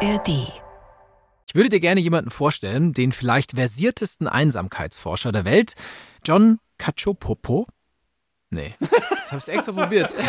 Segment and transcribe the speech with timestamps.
[0.00, 0.28] ARD.
[1.46, 5.72] Ich würde dir gerne jemanden vorstellen, den vielleicht versiertesten Einsamkeitsforscher der Welt,
[6.24, 7.66] John Cacciopopo.
[8.50, 10.14] Nee, jetzt habe ich extra probiert.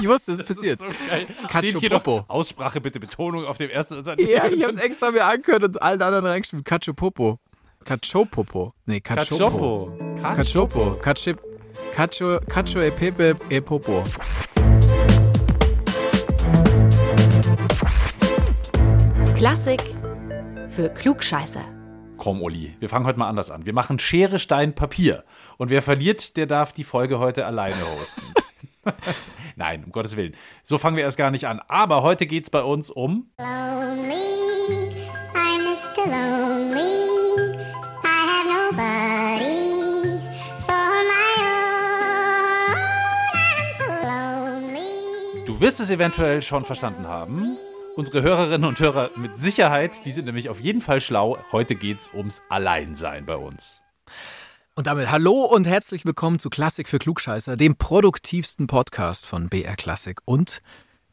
[0.00, 0.80] Ich wusste, es ist passiert.
[0.80, 1.26] So geil.
[1.58, 2.28] Steht hier noch.
[2.28, 4.02] Aussprache bitte Betonung auf dem ersten.
[4.18, 6.64] Ja, ich habe es extra mir angehört und allen anderen reingeschrieben.
[6.64, 7.38] Cacciopopo.
[7.84, 8.72] Cacciopopo.
[8.86, 9.92] Nee, Cacciopo.
[10.20, 10.96] Cacciopo.
[10.96, 10.96] Cacciopo.
[10.96, 11.34] Caccio,
[11.92, 12.80] Caccio, Caccio
[19.42, 19.82] Klassik
[20.68, 21.64] für Klugscheißer.
[22.16, 23.66] Komm, Uli, wir fangen heute mal anders an.
[23.66, 25.24] Wir machen Schere, Stein, Papier.
[25.58, 28.22] Und wer verliert, der darf die Folge heute alleine hosten.
[29.56, 30.36] Nein, um Gottes Willen.
[30.62, 31.60] So fangen wir erst gar nicht an.
[31.66, 33.32] Aber heute geht es bei uns um.
[33.40, 34.14] Lonely,
[35.34, 36.06] I'm Mr.
[36.06, 37.58] Lonely.
[38.04, 40.20] I have nobody
[40.64, 41.34] for my
[42.46, 42.76] own.
[43.34, 45.46] I'm so lonely.
[45.48, 47.58] Du wirst es eventuell schon verstanden haben.
[47.94, 51.36] Unsere Hörerinnen und Hörer mit Sicherheit, die sind nämlich auf jeden Fall schlau.
[51.52, 53.82] Heute geht es ums Alleinsein bei uns.
[54.74, 59.76] Und damit hallo und herzlich willkommen zu Klassik für Klugscheißer, dem produktivsten Podcast von BR
[59.76, 60.62] Klassik und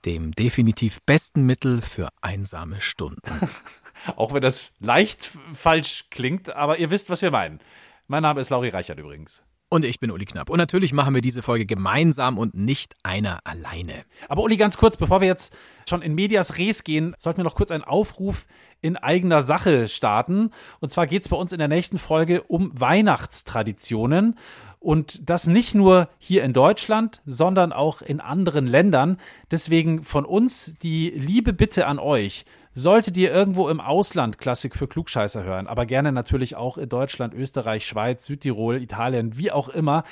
[0.06, 3.50] dem definitiv besten Mittel für einsame Stunden.
[4.16, 7.60] Auch wenn das leicht falsch klingt, aber ihr wisst, was wir meinen.
[8.08, 9.44] Mein Name ist Lauri Reichert übrigens.
[9.72, 10.50] Und ich bin Uli Knapp.
[10.50, 14.04] Und natürlich machen wir diese Folge gemeinsam und nicht einer alleine.
[14.28, 15.56] Aber Uli, ganz kurz, bevor wir jetzt
[15.88, 18.48] schon in Medias Res gehen, sollten wir noch kurz einen Aufruf
[18.82, 20.50] in eigener Sache starten.
[20.80, 24.40] Und zwar geht es bei uns in der nächsten Folge um Weihnachtstraditionen.
[24.80, 29.18] Und das nicht nur hier in Deutschland, sondern auch in anderen Ländern.
[29.52, 32.46] Deswegen von uns die liebe Bitte an euch.
[32.74, 37.34] Solltet ihr irgendwo im Ausland Klassik für Klugscheißer hören, aber gerne natürlich auch in Deutschland,
[37.34, 40.06] Österreich, Schweiz, Südtirol, Italien, wie auch immer,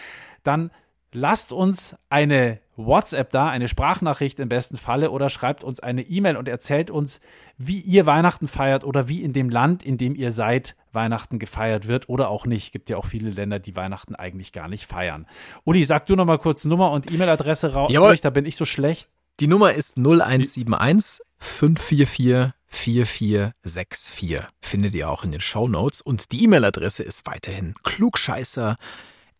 [0.43, 0.71] dann
[1.17, 6.37] lasst uns eine WhatsApp da, eine Sprachnachricht im besten Falle oder schreibt uns eine E-Mail
[6.37, 7.21] und erzählt uns,
[7.57, 11.87] wie ihr Weihnachten feiert oder wie in dem Land, in dem ihr seid, Weihnachten gefeiert
[11.87, 12.71] wird oder auch nicht.
[12.71, 15.25] Gibt ja auch viele Länder, die Weihnachten eigentlich gar nicht feiern.
[15.65, 17.91] Uli, sag du noch mal kurz Nummer und E-Mail-Adresse raus.
[17.91, 18.15] Jawohl.
[18.17, 19.09] Da bin ich so schlecht.
[19.39, 24.41] Die Nummer ist 0171 544 4464.
[24.61, 26.01] Findet ihr auch in den Shownotes.
[26.01, 27.73] Und die E-Mail-Adresse ist weiterhin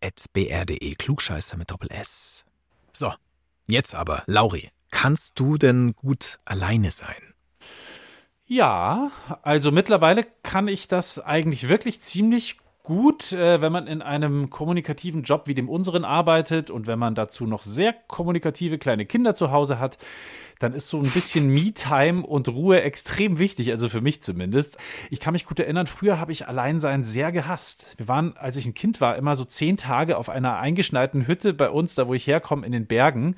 [0.00, 0.94] klugscheißer.br.de.
[0.94, 2.44] Klugscheißer mit Doppel-S.
[2.92, 3.12] So,
[3.66, 7.34] jetzt aber, Lauri, kannst du denn gut alleine sein?
[8.46, 9.10] Ja,
[9.42, 15.22] also mittlerweile kann ich das eigentlich wirklich ziemlich gut, äh, wenn man in einem kommunikativen
[15.22, 19.50] Job wie dem unseren arbeitet und wenn man dazu noch sehr kommunikative kleine Kinder zu
[19.50, 19.98] Hause hat,
[20.58, 24.78] dann ist so ein bisschen Me-Time und Ruhe extrem wichtig, also für mich zumindest.
[25.10, 27.92] Ich kann mich gut erinnern, früher habe ich Alleinsein sehr gehasst.
[27.98, 31.52] Wir waren, als ich ein Kind war, immer so zehn Tage auf einer eingeschneiten Hütte
[31.52, 33.36] bei uns, da wo ich herkomme, in den Bergen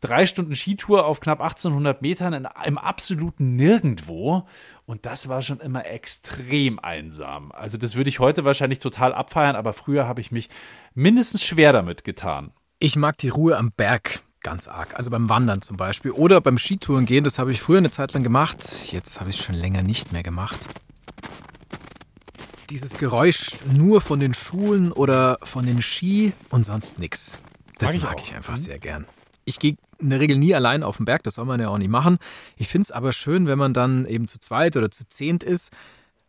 [0.00, 4.46] drei Stunden Skitour auf knapp 1800 Metern in, im absoluten Nirgendwo.
[4.86, 7.52] Und das war schon immer extrem einsam.
[7.52, 10.48] Also das würde ich heute wahrscheinlich total abfeiern, aber früher habe ich mich
[10.94, 12.52] mindestens schwer damit getan.
[12.78, 14.94] Ich mag die Ruhe am Berg ganz arg.
[14.96, 16.10] Also beim Wandern zum Beispiel.
[16.12, 17.24] Oder beim Skitouren gehen.
[17.24, 18.64] Das habe ich früher eine Zeit lang gemacht.
[18.90, 20.66] Jetzt habe ich es schon länger nicht mehr gemacht.
[22.70, 27.38] Dieses Geräusch nur von den Schulen oder von den Ski und sonst nix.
[27.78, 28.36] Das Mag mag ich ich, auch.
[28.36, 28.60] einfach Mhm.
[28.60, 29.06] sehr gern.
[29.50, 31.78] Ich gehe in der Regel nie allein auf den Berg, das soll man ja auch
[31.78, 32.18] nicht machen.
[32.56, 35.72] Ich finde es aber schön, wenn man dann eben zu zweit oder zu zehnt ist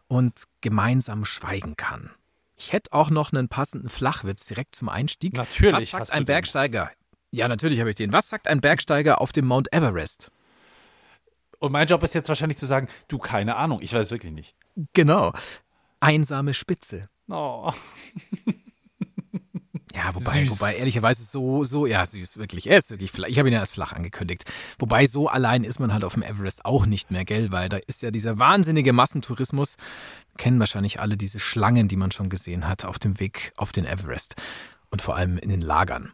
[0.08, 2.10] und gemeinsam schweigen kann.
[2.58, 5.34] Ich hätte auch noch einen passenden Flachwitz direkt zum Einstieg.
[5.34, 6.26] Natürlich Was sagt ein den.
[6.26, 6.92] Bergsteiger?
[7.30, 8.12] Ja, natürlich habe ich den.
[8.12, 10.31] Was sagt ein Bergsteiger auf dem Mount Everest?
[11.60, 14.56] Und mein Job ist jetzt wahrscheinlich zu sagen, du, keine Ahnung, ich weiß wirklich nicht.
[14.94, 15.31] Genau.
[16.00, 17.08] Einsame Spitze.
[17.30, 17.72] Oh.
[19.94, 20.52] Ja, wobei, Süß.
[20.52, 22.69] wobei ehrlicherweise so, so, ja, süß, wirklich.
[22.69, 23.28] Er ist wirklich flach.
[23.28, 24.44] Ich habe ihn ja erst flach angekündigt.
[24.79, 27.52] Wobei so allein ist man halt auf dem Everest auch nicht mehr, gell?
[27.52, 29.75] Weil da ist ja dieser wahnsinnige Massentourismus.
[30.38, 33.85] Kennen wahrscheinlich alle diese Schlangen, die man schon gesehen hat auf dem Weg auf den
[33.85, 34.35] Everest.
[34.91, 36.13] Und vor allem in den Lagern.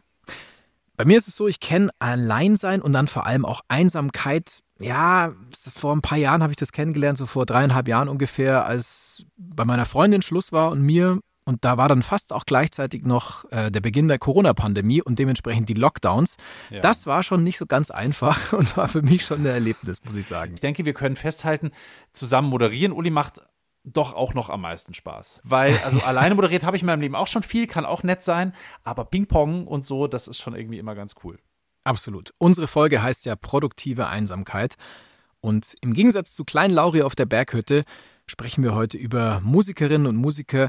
[0.96, 4.64] Bei mir ist es so, ich kenne Alleinsein und dann vor allem auch Einsamkeit.
[4.80, 9.24] Ja, vor ein paar Jahren habe ich das kennengelernt, so vor dreieinhalb Jahren ungefähr, als
[9.36, 11.20] bei meiner Freundin Schluss war und mir.
[11.48, 15.66] Und da war dann fast auch gleichzeitig noch äh, der Beginn der Corona-Pandemie und dementsprechend
[15.70, 16.36] die Lockdowns.
[16.68, 16.80] Ja.
[16.80, 20.14] Das war schon nicht so ganz einfach und war für mich schon ein Erlebnis, muss
[20.14, 20.52] ich sagen.
[20.52, 21.70] Ich denke, wir können festhalten,
[22.12, 23.40] zusammen moderieren, Uli macht
[23.82, 25.40] doch auch noch am meisten Spaß.
[25.42, 28.22] Weil, also alleine moderiert habe ich in meinem Leben auch schon viel, kann auch nett
[28.22, 28.54] sein,
[28.84, 31.38] aber Ping-Pong und so, das ist schon irgendwie immer ganz cool.
[31.82, 32.34] Absolut.
[32.36, 34.74] Unsere Folge heißt ja produktive Einsamkeit.
[35.40, 37.84] Und im Gegensatz zu Klein Lauri auf der Berghütte
[38.26, 40.68] sprechen wir heute über Musikerinnen und Musiker,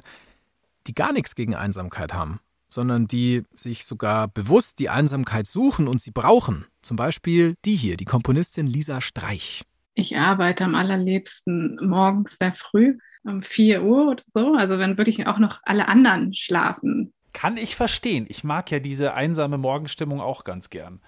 [0.87, 2.39] die gar nichts gegen Einsamkeit haben,
[2.69, 6.65] sondern die sich sogar bewusst die Einsamkeit suchen und sie brauchen.
[6.81, 9.63] Zum Beispiel die hier, die Komponistin Lisa Streich.
[9.95, 14.53] Ich arbeite am allerliebsten morgens sehr früh, um 4 Uhr oder so.
[14.53, 17.13] Also wenn wirklich auch noch alle anderen schlafen.
[17.33, 18.25] Kann ich verstehen.
[18.29, 21.01] Ich mag ja diese einsame Morgenstimmung auch ganz gern.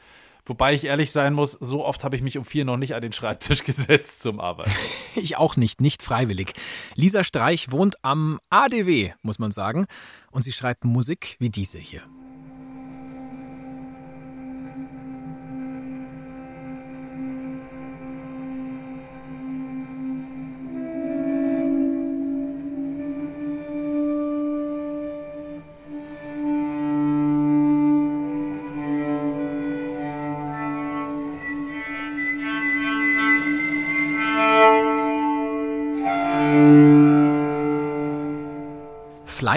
[0.52, 3.02] Wobei ich ehrlich sein muss, so oft habe ich mich um vier noch nicht an
[3.02, 4.70] den Schreibtisch gesetzt zum Arbeiten.
[5.16, 6.52] Ich auch nicht, nicht freiwillig.
[6.96, 9.88] Lisa Streich wohnt am ADW, muss man sagen.
[10.30, 12.02] Und sie schreibt Musik wie diese hier.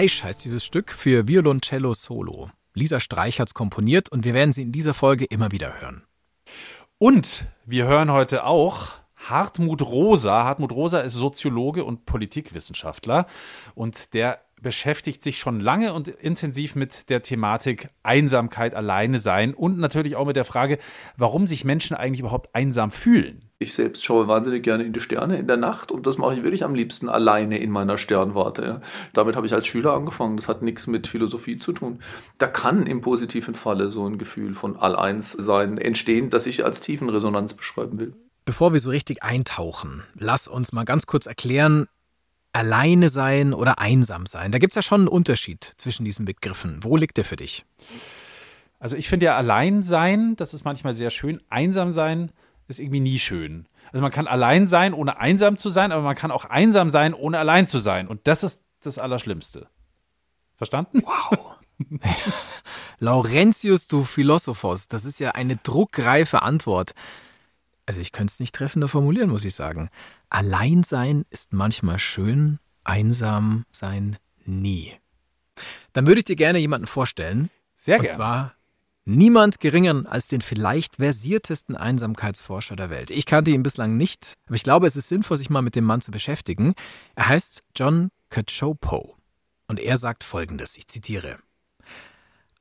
[0.05, 2.51] Fleisch heißt dieses Stück für Violoncello Solo.
[2.75, 6.03] Lisa Streich hat es komponiert und wir werden sie in dieser Folge immer wieder hören.
[6.99, 10.43] Und wir hören heute auch Hartmut Rosa.
[10.43, 13.25] Hartmut Rosa ist Soziologe und Politikwissenschaftler
[13.73, 19.79] und der beschäftigt sich schon lange und intensiv mit der Thematik Einsamkeit, Alleine sein und
[19.79, 20.77] natürlich auch mit der Frage,
[21.17, 23.44] warum sich Menschen eigentlich überhaupt einsam fühlen.
[23.57, 26.43] Ich selbst schaue wahnsinnig gerne in die Sterne in der Nacht und das mache ich
[26.43, 28.81] wirklich am liebsten alleine in meiner Sternwarte.
[29.13, 30.35] Damit habe ich als Schüler angefangen.
[30.35, 31.99] Das hat nichts mit Philosophie zu tun.
[32.37, 37.53] Da kann im positiven Falle so ein Gefühl von Alleinssein entstehen, das ich als Tiefenresonanz
[37.53, 38.13] beschreiben will.
[38.43, 41.87] Bevor wir so richtig eintauchen, lass uns mal ganz kurz erklären,
[42.51, 44.51] alleine sein oder einsam sein.
[44.51, 46.79] Da gibt es ja schon einen Unterschied zwischen diesen Begriffen.
[46.81, 47.65] Wo liegt der für dich?
[48.79, 51.41] Also ich finde ja allein sein, das ist manchmal sehr schön.
[51.49, 52.31] Einsam sein
[52.67, 53.67] ist irgendwie nie schön.
[53.91, 57.13] Also man kann allein sein, ohne einsam zu sein, aber man kann auch einsam sein,
[57.13, 58.07] ohne allein zu sein.
[58.07, 59.67] Und das ist das Allerschlimmste.
[60.55, 61.03] Verstanden?
[61.03, 61.55] Wow.
[62.99, 66.93] Laurentius, du Philosophos, das ist ja eine druckreife Antwort.
[67.85, 69.89] Also ich könnte es nicht treffender formulieren, muss ich sagen.
[70.29, 74.93] Allein sein ist manchmal schön, einsam sein nie.
[75.93, 77.49] Dann würde ich dir gerne jemanden vorstellen.
[77.75, 78.15] Sehr Und gerne.
[78.15, 78.54] zwar
[79.05, 83.11] niemand geringer als den vielleicht versiertesten Einsamkeitsforscher der Welt.
[83.11, 85.85] Ich kannte ihn bislang nicht, aber ich glaube, es ist sinnvoll, sich mal mit dem
[85.85, 86.73] Mann zu beschäftigen.
[87.15, 89.15] Er heißt John Cachopo.
[89.67, 91.39] Und er sagt folgendes, ich zitiere.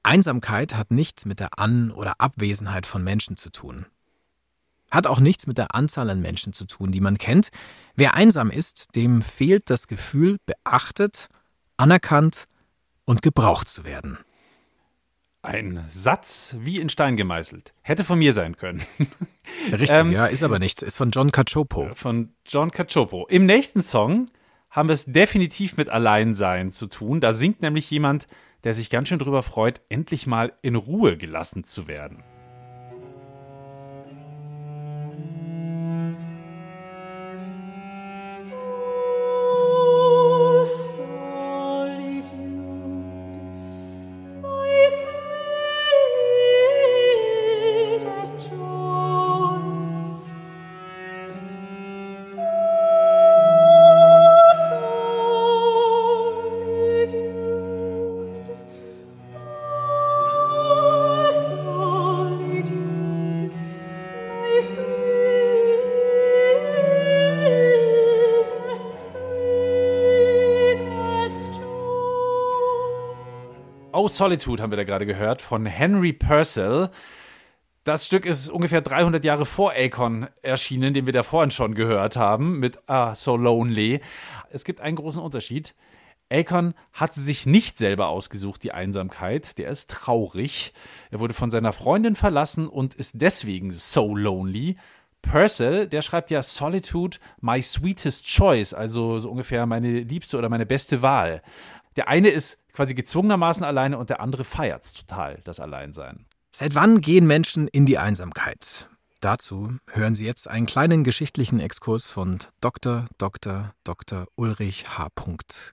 [0.02, 3.86] Einsamkeit hat nichts mit der An- oder Abwesenheit von Menschen zu tun.
[4.90, 7.48] Hat auch nichts mit der Anzahl an Menschen zu tun, die man kennt.
[7.96, 11.28] Wer einsam ist, dem fehlt das Gefühl, beachtet,
[11.76, 12.44] anerkannt
[13.04, 14.18] und gebraucht zu werden.
[15.44, 17.74] Ein Satz wie in Stein gemeißelt.
[17.82, 18.82] Hätte von mir sein können.
[19.70, 20.80] Richtig, Ähm, ja, ist aber nicht.
[20.80, 21.90] Ist von John Cachopo.
[21.94, 23.26] Von John Cacioppo.
[23.28, 24.26] Im nächsten Song
[24.70, 27.20] haben wir es definitiv mit Alleinsein zu tun.
[27.20, 28.26] Da singt nämlich jemand,
[28.64, 32.24] der sich ganz schön drüber freut, endlich mal in Ruhe gelassen zu werden.
[74.14, 76.90] Solitude haben wir da gerade gehört von Henry Purcell.
[77.82, 82.16] Das Stück ist ungefähr 300 Jahre vor Akon erschienen, den wir da vorhin schon gehört
[82.16, 84.00] haben mit Ah, So Lonely.
[84.50, 85.74] Es gibt einen großen Unterschied.
[86.30, 89.58] Akon hat sich nicht selber ausgesucht, die Einsamkeit.
[89.58, 90.72] Der ist traurig.
[91.10, 94.76] Er wurde von seiner Freundin verlassen und ist deswegen so lonely.
[95.24, 100.66] Purcell, der schreibt ja Solitude, my sweetest choice, also so ungefähr meine liebste oder meine
[100.66, 101.42] beste Wahl.
[101.96, 106.26] Der eine ist quasi gezwungenermaßen alleine und der andere feiert's total, das Alleinsein.
[106.50, 108.88] Seit wann gehen Menschen in die Einsamkeit?
[109.20, 113.06] Dazu hören Sie jetzt einen kleinen geschichtlichen Exkurs von Dr.
[113.16, 113.72] Dr.
[113.82, 114.26] Dr.
[114.36, 115.08] Ulrich H.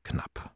[0.03, 0.51] Knapp.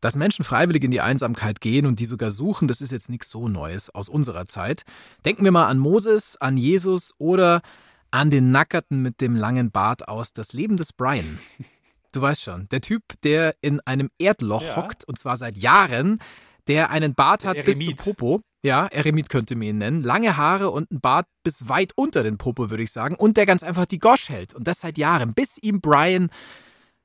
[0.00, 3.28] Dass Menschen freiwillig in die Einsamkeit gehen und die sogar suchen, das ist jetzt nichts
[3.28, 4.82] so Neues aus unserer Zeit.
[5.24, 7.60] Denken wir mal an Moses, an Jesus oder
[8.10, 11.38] an den Nackerten mit dem langen Bart aus Das Leben des Brian.
[12.12, 14.76] Du weißt schon, der Typ, der in einem Erdloch Ja.
[14.76, 16.18] hockt und zwar seit Jahren,
[16.66, 17.96] der einen Bart hat bis zum.
[17.96, 18.40] Popo.
[18.62, 20.02] Ja, Eremit könnte man ihn nennen.
[20.02, 23.14] Lange Haare und ein Bart bis weit unter den Popo, würde ich sagen.
[23.14, 24.54] Und der ganz einfach die Gosch hält.
[24.54, 26.30] Und das seit Jahren, bis ihm Brian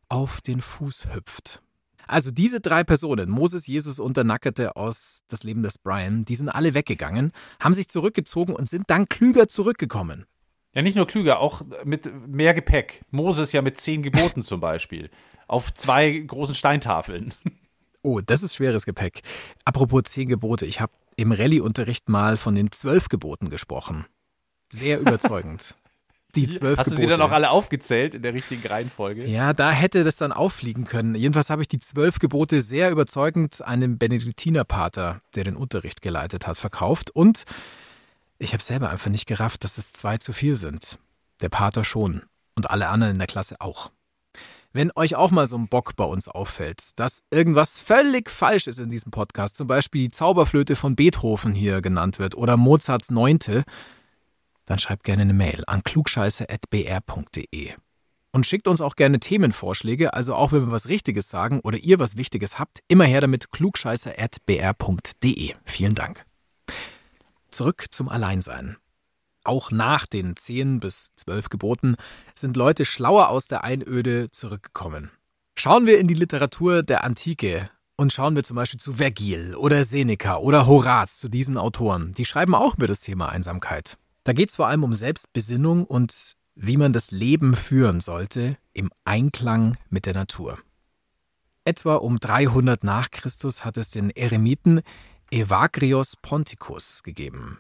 [0.10, 1.62] auf den Fuß hüpft.
[2.08, 6.36] Also diese drei Personen, Moses, Jesus und der Nackerte aus Das Leben des Brian, die
[6.36, 7.32] sind alle weggegangen,
[7.62, 10.26] haben sich zurückgezogen und sind dann klüger zurückgekommen.
[10.74, 13.04] Ja, nicht nur klüger, auch mit mehr Gepäck.
[13.12, 15.10] Moses ja mit zehn Geboten zum Beispiel.
[15.48, 17.34] Auf zwei großen Steintafeln.
[18.04, 19.22] Oh, das ist schweres Gepäck.
[19.64, 24.08] Apropos zehn Gebote, ich habe im Rallye-Unterricht mal von den zwölf Geboten gesprochen.
[24.74, 25.76] Sehr überzeugend.
[26.34, 27.02] Die zwölf Hast du Gebote.
[27.02, 29.28] sie dann auch alle aufgezählt in der richtigen Reihenfolge?
[29.28, 31.14] Ja, da hätte das dann auffliegen können.
[31.14, 36.58] Jedenfalls habe ich die zwölf Gebote sehr überzeugend einem Benediktinerpater, der den Unterricht geleitet hat,
[36.58, 37.12] verkauft.
[37.12, 37.44] Und
[38.42, 40.98] ich habe selber einfach nicht gerafft, dass es zwei zu viel sind.
[41.42, 42.24] Der Pater schon.
[42.58, 43.92] Und alle anderen in der Klasse auch.
[44.74, 48.80] Wenn euch auch mal so ein Bock bei uns auffällt, dass irgendwas völlig falsch ist
[48.80, 53.64] in diesem Podcast, zum Beispiel die Zauberflöte von Beethoven hier genannt wird oder Mozarts Neunte,
[54.66, 57.74] dann schreibt gerne eine Mail an klugscheiße.br.de.
[58.34, 62.00] Und schickt uns auch gerne Themenvorschläge, also auch wenn wir was Richtiges sagen oder ihr
[62.00, 65.56] was Wichtiges habt, immer her damit klugscheiße.br.de.
[65.66, 66.26] Vielen Dank.
[67.52, 68.78] Zurück zum Alleinsein.
[69.44, 71.96] Auch nach den 10 bis 12 Geboten
[72.36, 75.12] sind Leute schlauer aus der Einöde zurückgekommen.
[75.56, 79.84] Schauen wir in die Literatur der Antike und schauen wir zum Beispiel zu Vergil oder
[79.84, 82.14] Seneca oder Horaz, zu diesen Autoren.
[82.14, 83.98] Die schreiben auch über das Thema Einsamkeit.
[84.24, 88.92] Da geht es vor allem um Selbstbesinnung und wie man das Leben führen sollte im
[89.04, 90.60] Einklang mit der Natur.
[91.64, 94.82] Etwa um 300 nach Christus hat es den Eremiten
[95.34, 97.60] Evagrios Ponticus gegeben.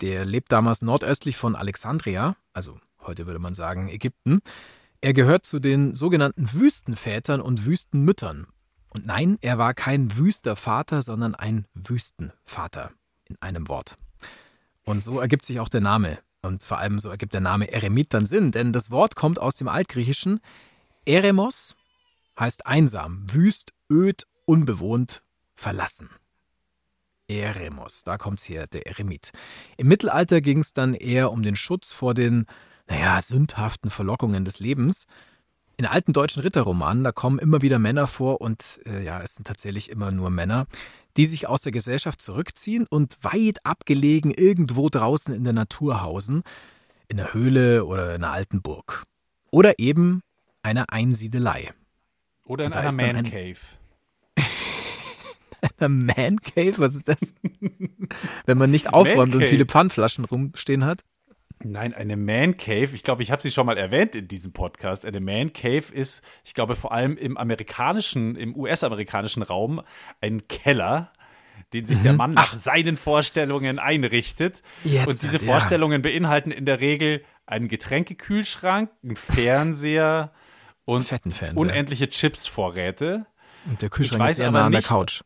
[0.00, 4.40] Der lebt damals nordöstlich von Alexandria, also heute würde man sagen Ägypten.
[5.02, 8.46] Er gehört zu den sogenannten Wüstenvätern und Wüstenmüttern.
[8.88, 12.92] Und nein, er war kein Wüstervater, sondern ein Wüstenvater
[13.26, 13.98] in einem Wort.
[14.84, 16.18] Und so ergibt sich auch der Name.
[16.40, 19.54] Und vor allem so ergibt der Name Eremit dann Sinn, denn das Wort kommt aus
[19.56, 20.40] dem Altgriechischen.
[21.04, 21.76] Eremos
[22.40, 25.22] heißt einsam, wüst, öd, unbewohnt,
[25.54, 26.08] verlassen.
[27.40, 29.30] Eremos, da kommt's her, der Eremit.
[29.76, 32.46] Im Mittelalter ging es dann eher um den Schutz vor den,
[32.88, 35.06] naja, sündhaften Verlockungen des Lebens.
[35.78, 39.46] In alten deutschen Ritterromanen, da kommen immer wieder Männer vor und äh, ja, es sind
[39.46, 40.66] tatsächlich immer nur Männer,
[41.16, 46.42] die sich aus der Gesellschaft zurückziehen und weit abgelegen irgendwo draußen in der Natur hausen,
[47.08, 49.04] in einer Höhle oder in einer alten Burg.
[49.50, 50.22] Oder eben
[50.62, 51.72] einer Einsiedelei.
[52.44, 53.58] Oder in einer Man ein- Cave.
[55.78, 56.74] Einer Man Cave?
[56.78, 57.34] Was ist das?
[58.46, 61.04] Wenn man nicht aufräumt und viele Pfandflaschen rumstehen hat.
[61.64, 62.88] Nein, eine Man Cave.
[62.94, 65.06] Ich glaube, ich habe sie schon mal erwähnt in diesem Podcast.
[65.06, 69.80] Eine Man Cave ist, ich glaube, vor allem im amerikanischen, im US-amerikanischen Raum
[70.20, 71.12] ein Keller,
[71.72, 74.62] den sich der Mann nach seinen Vorstellungen einrichtet.
[74.82, 75.44] Jetzt, Und diese ja.
[75.44, 80.32] Vorstellungen beinhalten in der Regel einen Getränkekühlschrank, einen Fernseher
[80.84, 81.06] und
[81.54, 83.26] unendliche Chipsvorräte.
[83.66, 85.22] Und der Kühlschrank ist nah an der nicht- Couch.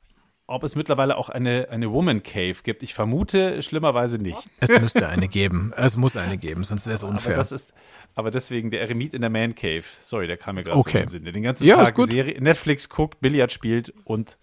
[0.48, 4.38] Ob es mittlerweile auch eine, eine Woman Cave gibt, ich vermute schlimmerweise nicht.
[4.60, 5.72] Es müsste eine geben.
[5.76, 7.36] Es muss eine geben, sonst wäre es Aber unfair.
[7.36, 7.74] das ist,
[8.14, 9.82] aber deswegen der Eremit in der Man Cave.
[10.00, 10.98] Sorry, der kam mir gerade so Okay.
[10.98, 11.24] in den Sinn.
[11.24, 11.96] Der den ganzen Ja, Tag.
[12.06, 14.38] Serie, Netflix guckt, Billard spielt und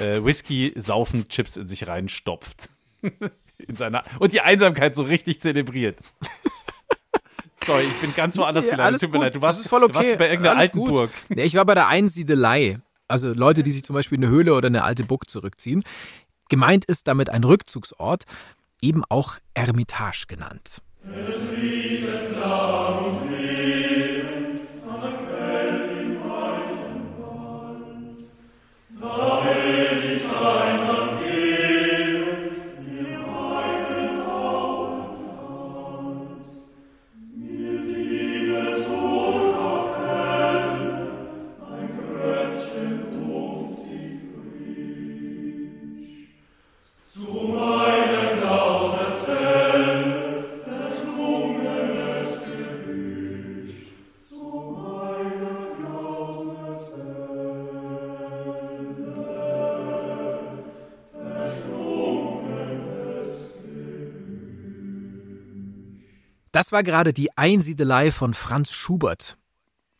[0.00, 2.70] äh, Whisky saufen Chips in sich reinstopft.
[3.58, 5.98] in seiner, und die Einsamkeit so richtig zelebriert.
[7.62, 9.02] Sorry, ich bin ganz woanders gelandet.
[9.02, 9.24] Tut mir gut.
[9.24, 9.34] leid.
[9.34, 10.16] Du Das warst, ist voll okay.
[10.16, 10.78] bei irgendeiner alten.
[10.78, 11.10] Burg.
[11.34, 12.78] Ja, ich war bei der Einsiedelei.
[13.08, 15.84] Also Leute, die sich zum Beispiel in eine Höhle oder eine alte Burg zurückziehen.
[16.48, 18.24] Gemeint ist damit ein Rückzugsort,
[18.80, 20.82] eben auch Ermitage genannt.
[66.56, 69.36] Das war gerade die Einsiedelei von Franz Schubert.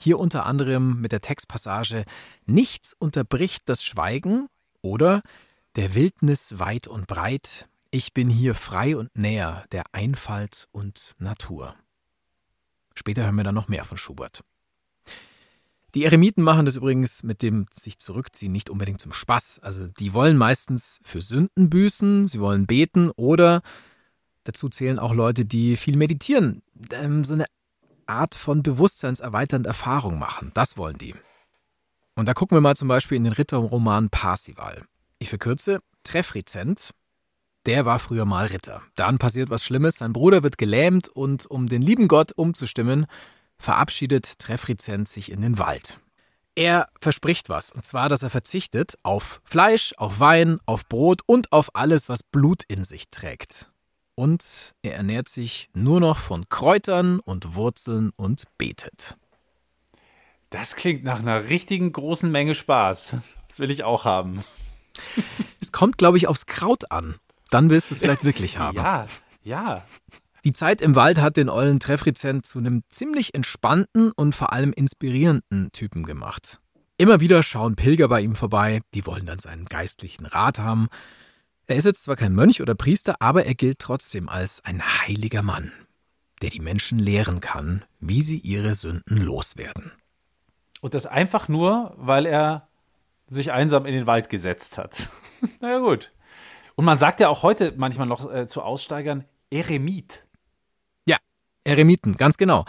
[0.01, 2.07] Hier unter anderem mit der Textpassage
[2.47, 4.49] Nichts unterbricht das Schweigen
[4.81, 5.21] oder
[5.77, 11.77] Der Wildnis weit und breit, ich bin hier frei und näher der Einfalt und Natur.
[12.95, 14.43] Später hören wir dann noch mehr von Schubert.
[15.95, 19.59] Die Eremiten machen das übrigens mit dem sich zurückziehen nicht unbedingt zum Spaß.
[19.59, 23.61] Also die wollen meistens für Sünden büßen, sie wollen beten oder
[24.49, 27.47] dazu zählen auch Leute, die viel meditieren, ähm, so eine
[28.07, 30.53] Art von bewusstseinserweiternder Erfahrung machen.
[30.55, 31.15] Das wollen die.
[32.15, 34.85] Und da gucken wir mal zum Beispiel in den Ritterroman Parsival.
[35.19, 36.91] Ich verkürze Treffrizent.
[37.67, 38.81] der war früher mal Ritter.
[38.95, 43.07] Dann passiert was Schlimmes, sein Bruder wird gelähmt und um den lieben Gott umzustimmen,
[43.59, 45.99] verabschiedet Trefrizent sich in den Wald.
[46.55, 51.53] Er verspricht was, und zwar, dass er verzichtet auf Fleisch, auf Wein, auf Brot und
[51.53, 53.71] auf alles, was Blut in sich trägt.
[54.17, 59.15] Und er ernährt sich nur noch von Kräutern und Wurzeln und betet.
[60.51, 63.19] Das klingt nach einer richtigen großen Menge Spaß.
[63.47, 64.43] Das will ich auch haben.
[65.61, 67.17] Es kommt, glaube ich, aufs Kraut an.
[67.51, 68.77] Dann willst du es vielleicht wirklich haben.
[68.77, 69.07] Ja,
[69.43, 69.85] ja.
[70.45, 74.73] Die Zeit im Wald hat den ollen Treffrizent zu einem ziemlich entspannten und vor allem
[74.73, 76.61] inspirierenden Typen gemacht.
[76.99, 80.89] Immer wieder schauen Pilger bei ihm vorbei, die wollen dann seinen geistlichen Rat haben.
[81.69, 85.43] Er ist jetzt zwar kein Mönch oder Priester, aber er gilt trotzdem als ein heiliger
[85.43, 85.73] Mann,
[86.41, 89.91] der die Menschen lehren kann, wie sie ihre Sünden loswerden.
[90.81, 92.69] Und das einfach nur, weil er
[93.27, 95.11] sich einsam in den Wald gesetzt hat.
[95.61, 96.13] naja, gut.
[96.77, 100.25] Und man sagt ja auch heute manchmal noch äh, zu Aussteigern Eremit.
[101.09, 101.17] Ja,
[101.65, 102.65] Eremiten, ganz genau.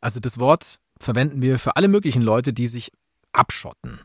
[0.00, 2.90] Also das Wort verwenden wir für alle möglichen Leute, die sich
[3.32, 4.00] abschotten.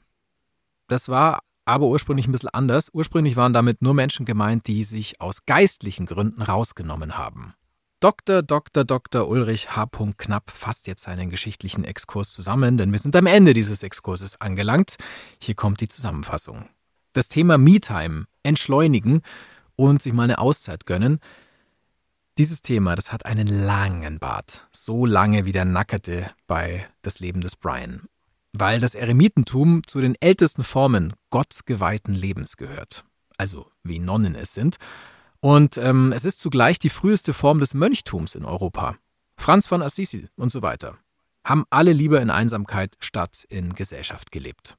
[0.87, 2.89] Das war aber ursprünglich ein bisschen anders.
[2.91, 7.53] Ursprünglich waren damit nur Menschen gemeint, die sich aus geistlichen Gründen rausgenommen haben.
[7.99, 8.41] Dr.
[8.41, 8.85] Dr.
[8.85, 9.27] Dr.
[9.27, 9.87] Ulrich H.
[10.17, 14.95] Knapp fasst jetzt seinen geschichtlichen Exkurs zusammen, denn wir sind am Ende dieses Exkurses angelangt.
[15.41, 16.69] Hier kommt die Zusammenfassung.
[17.13, 19.21] Das Thema Me-Time, entschleunigen
[19.75, 21.19] und sich mal eine Auszeit gönnen,
[22.37, 27.41] dieses Thema, das hat einen langen Bart, so lange wie der Nackerte bei Das Leben
[27.41, 28.07] des Brian
[28.53, 33.05] weil das Eremitentum zu den ältesten Formen gottgeweihten Lebens gehört,
[33.37, 34.77] also wie Nonnen es sind.
[35.41, 38.97] Und ähm, es ist zugleich die früheste Form des Mönchtums in Europa.
[39.37, 40.97] Franz von Assisi und so weiter
[41.45, 44.78] haben alle lieber in Einsamkeit statt in Gesellschaft gelebt.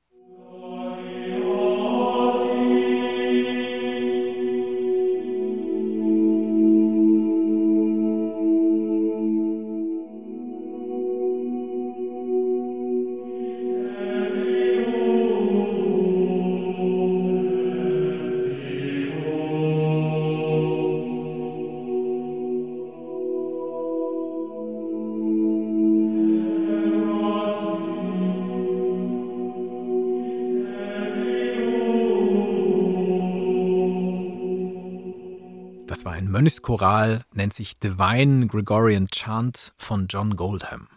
[36.40, 40.88] Mönchschoral, nennt sich Divine Gregorian Chant von John Goldham.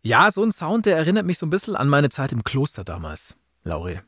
[0.00, 2.82] Ja, so ein Sound, der erinnert mich so ein bisschen an meine Zeit im Kloster
[2.82, 4.00] damals, Lauri.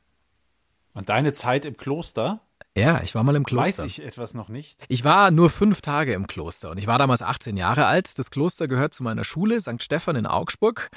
[0.94, 2.40] Und deine Zeit im Kloster?
[2.74, 3.82] Ja, ich war mal im Kloster.
[3.82, 4.82] Weiß ich etwas noch nicht?
[4.88, 8.18] Ich war nur fünf Tage im Kloster und ich war damals 18 Jahre alt.
[8.18, 9.82] Das Kloster gehört zu meiner Schule, St.
[9.82, 10.88] Stephan in Augsburg.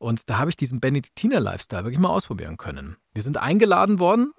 [0.00, 2.98] Und da habe ich diesen Benediktiner-Lifestyle wirklich mal ausprobieren können.
[3.14, 4.34] Wir sind eingeladen worden,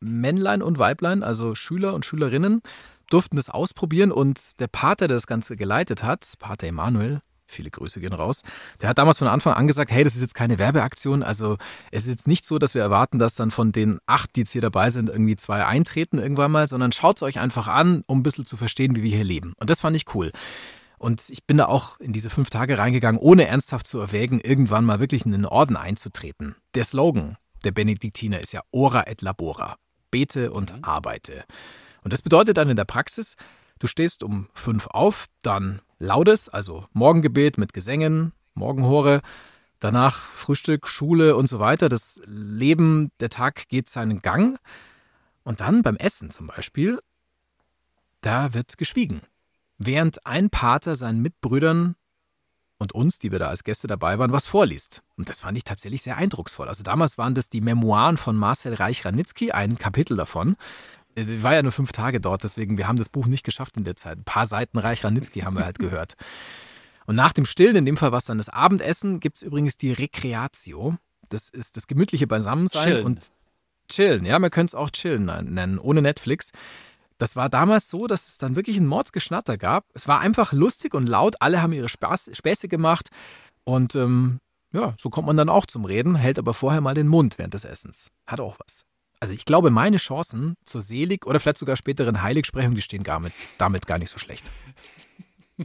[0.00, 2.60] Männlein und Weiblein, also Schüler und Schülerinnen,
[3.10, 8.00] durften das ausprobieren und der Pater, der das Ganze geleitet hat, Pater Emanuel, viele Grüße
[8.00, 8.42] gehen raus,
[8.80, 11.56] der hat damals von Anfang an gesagt, hey, das ist jetzt keine Werbeaktion, also
[11.90, 14.52] es ist jetzt nicht so, dass wir erwarten, dass dann von den acht, die jetzt
[14.52, 18.20] hier dabei sind, irgendwie zwei eintreten irgendwann mal, sondern schaut es euch einfach an, um
[18.20, 19.52] ein bisschen zu verstehen, wie wir hier leben.
[19.58, 20.32] Und das fand ich cool.
[20.98, 24.86] Und ich bin da auch in diese fünf Tage reingegangen, ohne ernsthaft zu erwägen, irgendwann
[24.86, 26.56] mal wirklich in den Orden einzutreten.
[26.74, 29.76] Der Slogan der Benediktiner ist ja Ora et Labora.
[30.10, 30.84] Bete und Mhm.
[30.84, 31.44] arbeite.
[32.04, 33.36] Und das bedeutet dann in der Praxis,
[33.80, 39.22] du stehst um fünf auf, dann Laudes, also Morgengebet mit Gesängen, Morgenhore,
[39.80, 41.88] danach Frühstück, Schule und so weiter.
[41.88, 44.58] Das Leben, der Tag geht seinen Gang.
[45.42, 47.00] Und dann beim Essen zum Beispiel,
[48.20, 49.22] da wird geschwiegen.
[49.78, 51.96] Während ein Pater seinen Mitbrüdern
[52.78, 55.02] und uns, die wir da als Gäste dabei waren, was vorliest.
[55.16, 56.68] Und das fand ich tatsächlich sehr eindrucksvoll.
[56.68, 60.56] Also damals waren das die Memoiren von Marcel Reich-Ranitzky, ein Kapitel davon.
[61.14, 63.84] Ich war ja nur fünf Tage dort, deswegen, wir haben das Buch nicht geschafft in
[63.84, 64.18] der Zeit.
[64.18, 66.14] Ein paar Seiten Reich-Ranitzky haben wir halt gehört.
[67.06, 69.76] Und nach dem Stillen, in dem Fall war es dann das Abendessen, gibt es übrigens
[69.76, 70.96] die Recreatio.
[71.28, 73.04] Das ist das gemütliche Beisammensein Chillen.
[73.06, 73.28] und
[73.88, 74.24] chillen.
[74.24, 76.50] Ja, man könnte es auch chillen nennen, ohne Netflix.
[77.18, 79.86] Das war damals so, dass es dann wirklich ein Mordsgeschnatter gab.
[79.94, 81.36] Es war einfach lustig und laut.
[81.40, 83.10] Alle haben ihre Spaß, Späße gemacht.
[83.64, 84.40] Und ähm,
[84.72, 87.54] ja, so kommt man dann auch zum Reden, hält aber vorher mal den Mund während
[87.54, 88.10] des Essens.
[88.26, 88.84] Hat auch was.
[89.20, 93.20] Also ich glaube, meine Chancen zur Selig- oder vielleicht sogar späteren Heiligsprechung, die stehen gar
[93.20, 94.50] mit, damit gar nicht so schlecht.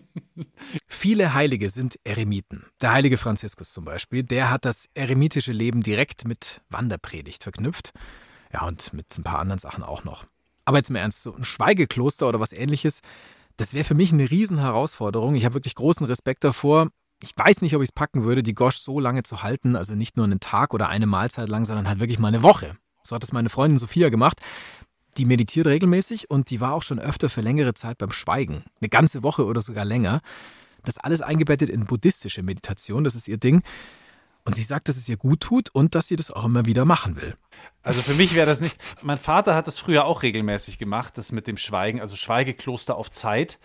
[0.87, 2.65] Viele Heilige sind Eremiten.
[2.81, 7.91] Der heilige Franziskus zum Beispiel, der hat das eremitische Leben direkt mit Wanderpredigt verknüpft.
[8.53, 10.25] Ja, und mit ein paar anderen Sachen auch noch.
[10.65, 13.01] Aber jetzt im Ernst, so ein Schweigekloster oder was ähnliches,
[13.57, 15.35] das wäre für mich eine Riesenherausforderung.
[15.35, 16.89] Ich habe wirklich großen Respekt davor.
[17.21, 19.75] Ich weiß nicht, ob ich es packen würde, die Gosch so lange zu halten.
[19.75, 22.75] Also nicht nur einen Tag oder eine Mahlzeit lang, sondern halt wirklich mal eine Woche.
[23.09, 24.39] So hat es meine Freundin Sophia gemacht.
[25.17, 28.63] Die meditiert regelmäßig und die war auch schon öfter für längere Zeit beim Schweigen.
[28.79, 30.21] Eine ganze Woche oder sogar länger.
[30.83, 33.63] Das alles eingebettet in buddhistische Meditation, das ist ihr Ding.
[34.45, 36.85] Und sie sagt, dass es ihr gut tut und dass sie das auch immer wieder
[36.85, 37.35] machen will.
[37.83, 38.77] Also für mich wäre das nicht.
[39.01, 43.11] Mein Vater hat das früher auch regelmäßig gemacht, das mit dem Schweigen, also Schweigekloster auf
[43.11, 43.59] Zeit.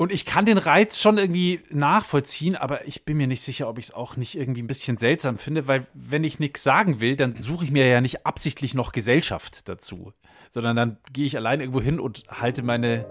[0.00, 3.78] Und ich kann den Reiz schon irgendwie nachvollziehen, aber ich bin mir nicht sicher, ob
[3.78, 7.16] ich es auch nicht irgendwie ein bisschen seltsam finde, weil wenn ich nichts sagen will,
[7.16, 10.12] dann suche ich mir ja nicht absichtlich noch Gesellschaft dazu,
[10.52, 13.06] sondern dann gehe ich allein irgendwo hin und halte meine,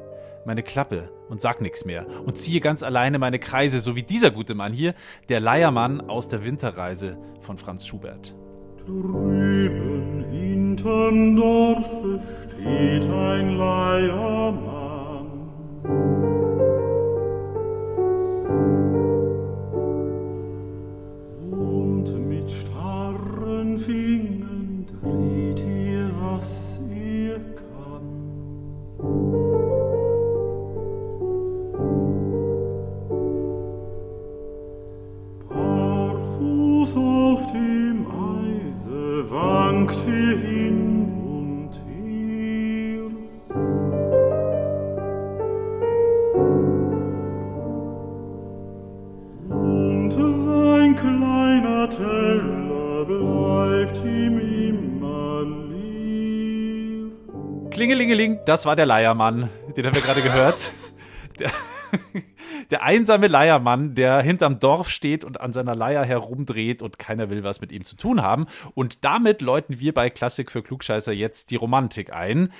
[0.45, 4.31] meine Klappe und sag nichts mehr und ziehe ganz alleine meine Kreise, so wie dieser
[4.31, 4.95] gute Mann hier,
[5.27, 8.33] der Leiermann aus der Winterreise von Franz Schubert.
[8.85, 12.21] Drüben hinterm Dorfe
[12.55, 14.87] steht ein Leiermann.
[23.87, 28.07] Dreht ihr, was ihr kann.
[35.49, 40.56] Barfuß auf dem Eise wankt ihr
[53.87, 57.11] bleibt ihm immer leer.
[57.69, 60.73] Klingelingeling, das war der Leiermann, den haben wir gerade gehört.
[61.39, 61.51] Der,
[62.71, 67.43] der einsame Leiermann, der hinterm Dorf steht und an seiner Leier herumdreht und keiner will
[67.43, 68.47] was mit ihm zu tun haben.
[68.73, 72.51] Und damit läuten wir bei Klassik für Klugscheißer jetzt die Romantik ein.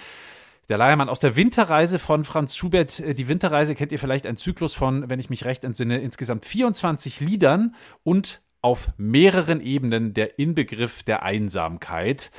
[0.70, 3.00] Der Leiermann aus der Winterreise von Franz Schubert.
[3.00, 7.20] Die Winterreise kennt ihr vielleicht ein Zyklus von, wenn ich mich recht entsinne, insgesamt 24
[7.20, 12.32] Liedern und auf mehreren Ebenen der Inbegriff der Einsamkeit.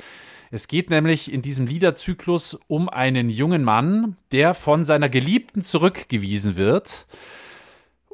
[0.51, 6.55] Es geht nämlich in diesem Liederzyklus um einen jungen Mann, der von seiner Geliebten zurückgewiesen
[6.55, 7.05] wird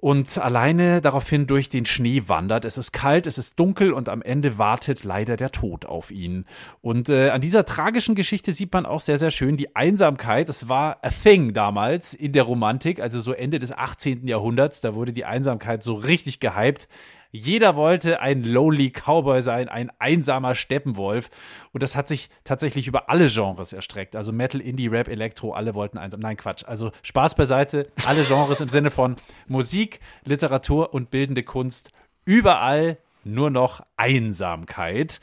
[0.05, 2.63] und alleine daraufhin durch den Schnee wandert.
[2.65, 6.45] Es ist kalt, es ist dunkel und am Ende wartet leider der Tod auf ihn.
[6.81, 10.47] Und äh, an dieser tragischen Geschichte sieht man auch sehr, sehr schön die Einsamkeit.
[10.47, 14.27] Das war a thing damals in der Romantik, also so Ende des 18.
[14.27, 14.81] Jahrhunderts.
[14.81, 16.87] Da wurde die Einsamkeit so richtig gehypt.
[17.31, 21.29] Jeder wollte ein Lonely Cowboy sein, ein einsamer Steppenwolf.
[21.71, 24.15] Und das hat sich tatsächlich über alle Genres erstreckt.
[24.15, 26.19] Also Metal, Indie, Rap, Elektro, alle wollten einsam.
[26.19, 26.63] Nein, Quatsch.
[26.65, 27.91] Also Spaß beiseite.
[28.05, 29.15] Alle Genres im Sinne von
[29.47, 31.91] Musik, Literatur und bildende Kunst.
[32.25, 35.19] Überall nur noch Einsamkeit.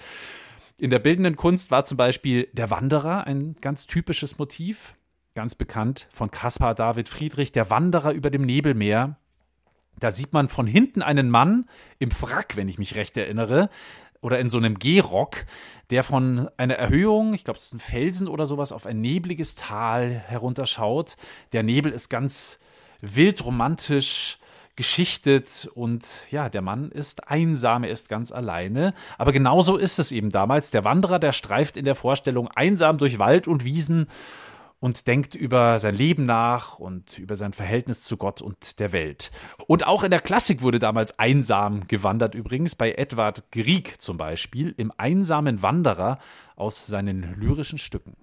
[0.78, 4.94] In der bildenden Kunst war zum Beispiel der Wanderer ein ganz typisches Motiv.
[5.34, 9.16] Ganz bekannt von Caspar David Friedrich, der Wanderer über dem Nebelmeer.
[10.02, 11.68] Da sieht man von hinten einen Mann
[12.00, 13.70] im Frack, wenn ich mich recht erinnere,
[14.20, 15.44] oder in so einem Gehrock,
[15.90, 19.54] der von einer Erhöhung, ich glaube, es ist ein Felsen oder sowas, auf ein nebliges
[19.54, 21.16] Tal herunterschaut.
[21.52, 22.58] Der Nebel ist ganz
[23.00, 24.38] wild romantisch
[24.74, 28.94] geschichtet und ja, der Mann ist einsam, er ist ganz alleine.
[29.18, 30.70] Aber genauso ist es eben damals.
[30.70, 34.08] Der Wanderer, der streift in der Vorstellung einsam durch Wald und Wiesen
[34.82, 39.30] und denkt über sein Leben nach und über sein Verhältnis zu Gott und der Welt.
[39.68, 44.74] Und auch in der Klassik wurde damals einsam gewandert, übrigens bei Edward Grieg zum Beispiel,
[44.76, 46.18] im einsamen Wanderer
[46.56, 48.16] aus seinen lyrischen Stücken.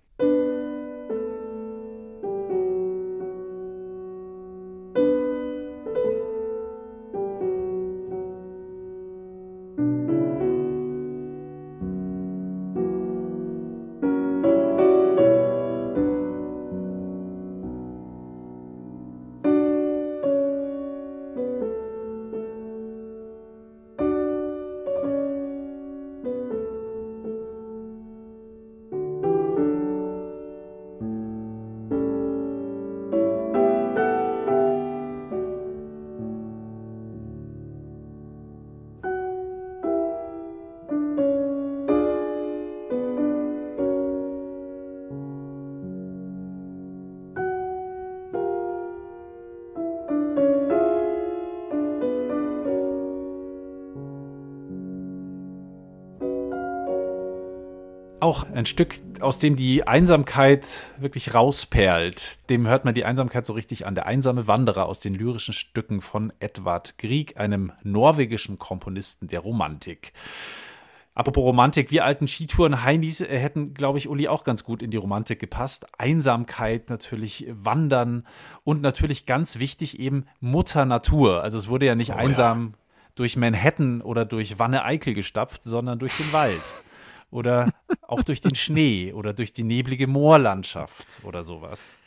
[58.39, 62.49] Auch ein Stück, aus dem die Einsamkeit wirklich rausperlt.
[62.49, 63.95] Dem hört man die Einsamkeit so richtig an.
[63.95, 70.13] Der einsame Wanderer aus den lyrischen Stücken von Edvard Grieg, einem norwegischen Komponisten der Romantik.
[71.15, 74.97] Apropos Romantik, wir alten Skitouren-Heinis äh, hätten, glaube ich, Uli auch ganz gut in die
[74.97, 75.87] Romantik gepasst.
[75.97, 78.25] Einsamkeit natürlich, Wandern
[78.63, 81.43] und natürlich ganz wichtig eben Mutter Natur.
[81.43, 82.75] Also es wurde ja nicht Oh, einsam
[83.15, 86.61] durch Manhattan oder durch Wanne-Eickel gestapft, sondern durch den Wald.
[87.31, 87.71] Oder
[88.09, 91.97] auch durch den Schnee oder durch die neblige Moorlandschaft oder sowas.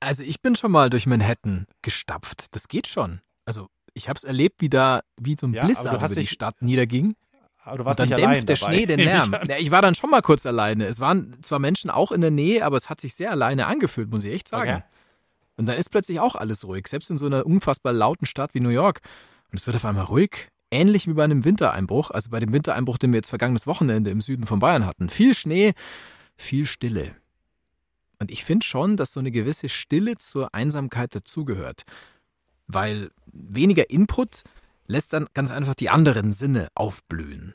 [0.00, 2.54] Also ich bin schon mal durch Manhattan gestapft.
[2.54, 3.20] Das geht schon.
[3.44, 6.62] Also ich habe es erlebt, wie da wie so ein Ja, Blizzard über die Stadt
[6.62, 7.14] niederging.
[7.64, 9.34] Aber du Und warst dann nicht dämpft der dabei, Schnee den ich Lärm.
[9.34, 9.48] an.
[9.48, 10.86] Ja, ich war dann schon mal kurz alleine.
[10.86, 14.08] Es waren zwar Menschen auch in der Nähe, aber es hat sich sehr alleine angefühlt,
[14.10, 14.70] muss ich echt sagen.
[14.70, 14.82] Okay.
[15.56, 18.60] Und dann ist plötzlich auch alles ruhig, selbst in so einer unfassbar lauten Stadt wie
[18.60, 19.00] New York.
[19.50, 22.98] Und es wird auf einmal ruhig, ähnlich wie bei einem Wintereinbruch, also bei dem Wintereinbruch,
[22.98, 25.08] den wir jetzt vergangenes Wochenende im Süden von Bayern hatten.
[25.08, 25.72] Viel Schnee,
[26.36, 27.14] viel Stille.
[28.18, 31.82] Und ich finde schon, dass so eine gewisse Stille zur Einsamkeit dazugehört.
[32.66, 34.42] Weil weniger Input
[34.86, 37.54] lässt dann ganz einfach die anderen Sinne aufblühen.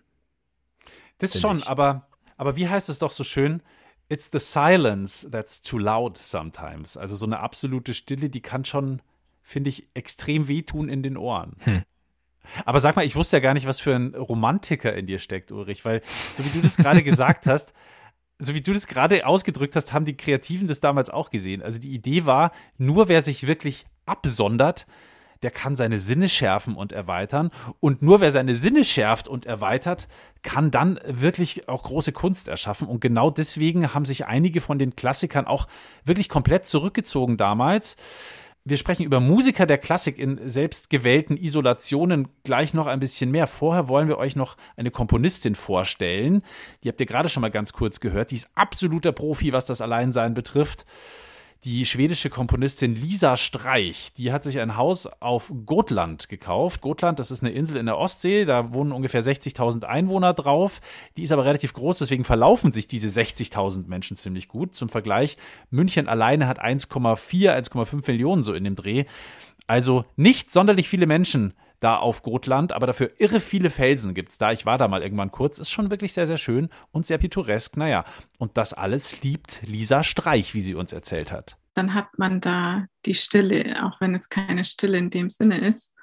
[1.17, 1.67] Das schon, ich.
[1.67, 3.61] aber, aber wie heißt es doch so schön?
[4.09, 6.97] It's the silence that's too loud sometimes.
[6.97, 9.01] Also so eine absolute Stille, die kann schon,
[9.41, 11.55] finde ich, extrem wehtun in den Ohren.
[11.59, 11.83] Hm.
[12.65, 15.51] Aber sag mal, ich wusste ja gar nicht, was für ein Romantiker in dir steckt,
[15.51, 16.01] Ulrich, weil
[16.33, 17.73] so wie du das gerade gesagt hast,
[18.39, 21.61] so wie du das gerade ausgedrückt hast, haben die Kreativen das damals auch gesehen.
[21.61, 24.85] Also die Idee war, nur wer sich wirklich absondert,
[25.43, 27.51] der kann seine Sinne schärfen und erweitern.
[27.79, 30.07] Und nur wer seine Sinne schärft und erweitert,
[30.41, 32.87] kann dann wirklich auch große Kunst erschaffen.
[32.87, 35.67] Und genau deswegen haben sich einige von den Klassikern auch
[36.05, 37.97] wirklich komplett zurückgezogen damals.
[38.65, 43.45] Wir sprechen über Musiker der Klassik in selbstgewählten Isolationen gleich noch ein bisschen mehr.
[43.45, 46.43] Vorher wollen wir euch noch eine Komponistin vorstellen.
[46.81, 48.31] Die habt ihr gerade schon mal ganz kurz gehört.
[48.31, 50.85] Die ist absoluter Profi, was das Alleinsein betrifft.
[51.65, 56.81] Die schwedische Komponistin Lisa Streich, die hat sich ein Haus auf Gotland gekauft.
[56.81, 60.81] Gotland, das ist eine Insel in der Ostsee, da wohnen ungefähr 60.000 Einwohner drauf.
[61.15, 64.75] Die ist aber relativ groß, deswegen verlaufen sich diese 60.000 Menschen ziemlich gut.
[64.75, 65.37] Zum Vergleich,
[65.69, 69.05] München alleine hat 1,4, 1,5 Millionen so in dem Dreh.
[69.65, 74.51] Also nicht sonderlich viele Menschen da auf Gotland, aber dafür irre viele Felsen gibt's da.
[74.51, 75.59] Ich war da mal irgendwann kurz.
[75.59, 77.77] Ist schon wirklich sehr, sehr schön und sehr pittoresk.
[77.77, 78.05] Naja,
[78.37, 81.57] und das alles liebt Lisa Streich, wie sie uns erzählt hat.
[81.73, 85.93] dann hat man da die Stille, auch wenn es keine Stille in dem Sinne ist.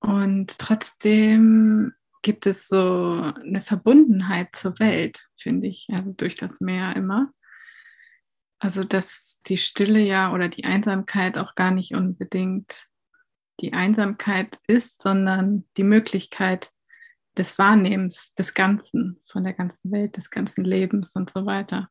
[0.00, 6.96] Und trotzdem gibt es so eine Verbundenheit zur Welt, finde ich, also durch das Meer
[6.96, 7.30] immer.
[8.58, 12.86] Also dass die Stille ja oder die Einsamkeit auch gar nicht unbedingt
[13.60, 16.70] die Einsamkeit ist, sondern die Möglichkeit
[17.36, 21.88] des Wahrnehmens des Ganzen, von der ganzen Welt, des ganzen Lebens und so weiter.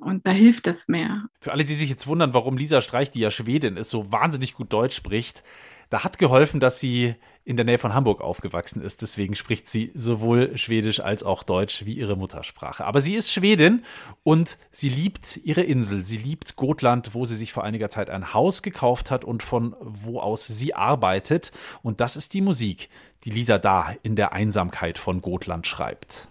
[0.00, 1.26] Und da hilft das Meer.
[1.40, 4.54] Für alle, die sich jetzt wundern, warum Lisa Streich, die ja Schwedin ist, so wahnsinnig
[4.54, 5.44] gut Deutsch spricht,
[5.90, 9.02] da hat geholfen, dass sie in der Nähe von Hamburg aufgewachsen ist.
[9.02, 12.84] Deswegen spricht sie sowohl Schwedisch als auch Deutsch wie ihre Muttersprache.
[12.84, 13.82] Aber sie ist Schwedin
[14.22, 16.04] und sie liebt ihre Insel.
[16.04, 19.74] Sie liebt Gotland, wo sie sich vor einiger Zeit ein Haus gekauft hat und von
[19.80, 21.50] wo aus sie arbeitet.
[21.82, 22.88] Und das ist die Musik,
[23.24, 26.28] die Lisa da in der Einsamkeit von Gotland schreibt.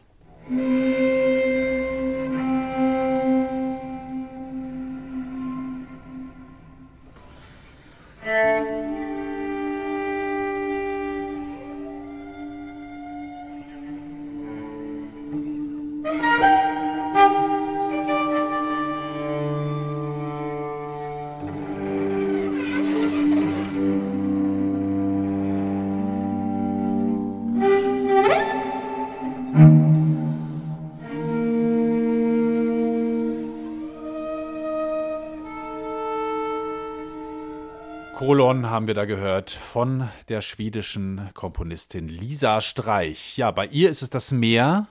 [38.20, 43.38] Kolon haben wir da gehört von der schwedischen Komponistin Lisa Streich.
[43.38, 44.88] Ja, bei ihr ist es das Meer,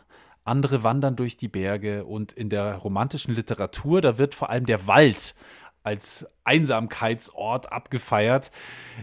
[0.47, 4.87] andere wandern durch die Berge und in der romantischen Literatur, da wird vor allem der
[4.87, 5.35] Wald
[5.83, 8.51] als Einsamkeitsort abgefeiert.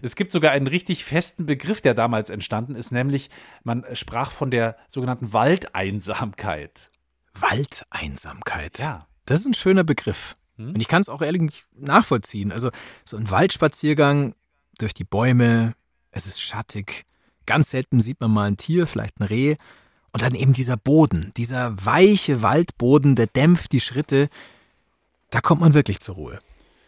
[0.01, 3.29] Es gibt sogar einen richtig festen Begriff, der damals entstanden ist, nämlich
[3.63, 6.89] man sprach von der sogenannten Waldeinsamkeit.
[7.35, 8.79] Waldeinsamkeit.
[8.79, 9.05] Ja.
[9.27, 10.35] Das ist ein schöner Begriff.
[10.57, 10.69] Hm?
[10.69, 12.51] Und ich kann es auch ehrlich nachvollziehen.
[12.51, 12.71] Also
[13.03, 14.35] so ein Waldspaziergang
[14.77, 15.75] durch die Bäume,
[16.11, 17.05] es ist schattig.
[17.45, 19.55] Ganz selten sieht man mal ein Tier, vielleicht ein Reh.
[20.11, 24.29] Und dann eben dieser Boden, dieser weiche Waldboden, der dämpft die Schritte.
[25.29, 26.39] Da kommt man wirklich zur Ruhe.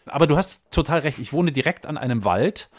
[0.06, 1.18] Aber du hast total recht.
[1.18, 2.70] Ich wohne direkt an einem Wald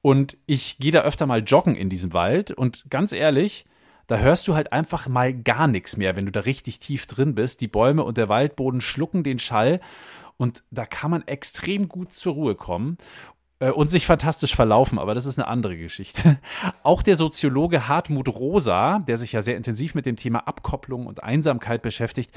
[0.00, 2.50] und ich gehe da öfter mal joggen in diesem Wald.
[2.50, 3.64] Und ganz ehrlich,
[4.08, 7.36] da hörst du halt einfach mal gar nichts mehr, wenn du da richtig tief drin
[7.36, 7.60] bist.
[7.60, 9.80] Die Bäume und der Waldboden schlucken den Schall
[10.42, 12.98] und da kann man extrem gut zur Ruhe kommen
[13.60, 16.40] äh, und sich fantastisch verlaufen, aber das ist eine andere Geschichte.
[16.82, 21.22] Auch der Soziologe Hartmut Rosa, der sich ja sehr intensiv mit dem Thema Abkopplung und
[21.22, 22.36] Einsamkeit beschäftigt,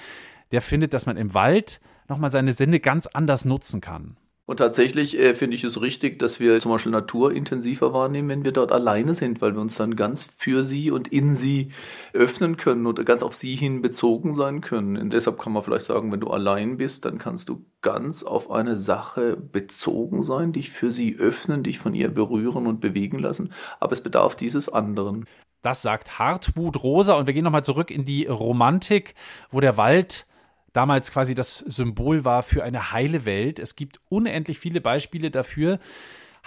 [0.52, 4.18] der findet, dass man im Wald nochmal seine Sinne ganz anders nutzen kann.
[4.48, 8.44] Und tatsächlich äh, finde ich es richtig, dass wir zum Beispiel Natur intensiver wahrnehmen, wenn
[8.44, 11.72] wir dort alleine sind, weil wir uns dann ganz für sie und in sie
[12.14, 14.98] öffnen können oder ganz auf sie hin bezogen sein können.
[14.98, 18.52] Und deshalb kann man vielleicht sagen, wenn du allein bist, dann kannst du ganz auf
[18.52, 23.52] eine Sache bezogen sein, dich für sie öffnen, dich von ihr berühren und bewegen lassen.
[23.80, 25.26] Aber es bedarf dieses anderen.
[25.64, 29.16] Das sagt Hartmut Rosa und wir gehen nochmal zurück in die Romantik,
[29.50, 30.28] wo der Wald
[30.76, 33.60] damals quasi das Symbol war für eine heile Welt.
[33.60, 35.80] Es gibt unendlich viele Beispiele dafür.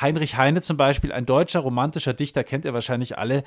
[0.01, 3.43] Heinrich Heine zum Beispiel, ein deutscher romantischer Dichter, kennt ihr wahrscheinlich alle,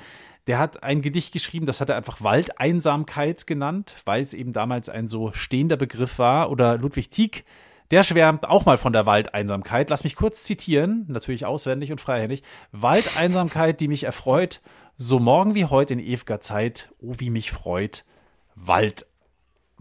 [0.46, 4.90] der hat ein Gedicht geschrieben, das hat er einfach Waldeinsamkeit genannt, weil es eben damals
[4.90, 6.50] ein so stehender Begriff war.
[6.50, 7.44] Oder Ludwig Tieck,
[7.90, 9.88] der schwärmt auch mal von der Waldeinsamkeit.
[9.88, 12.42] Lass mich kurz zitieren, natürlich auswendig und freihändig.
[12.72, 14.60] Waldeinsamkeit, die mich erfreut,
[14.96, 18.04] so morgen wie heute in ewiger Zeit, oh wie mich freut,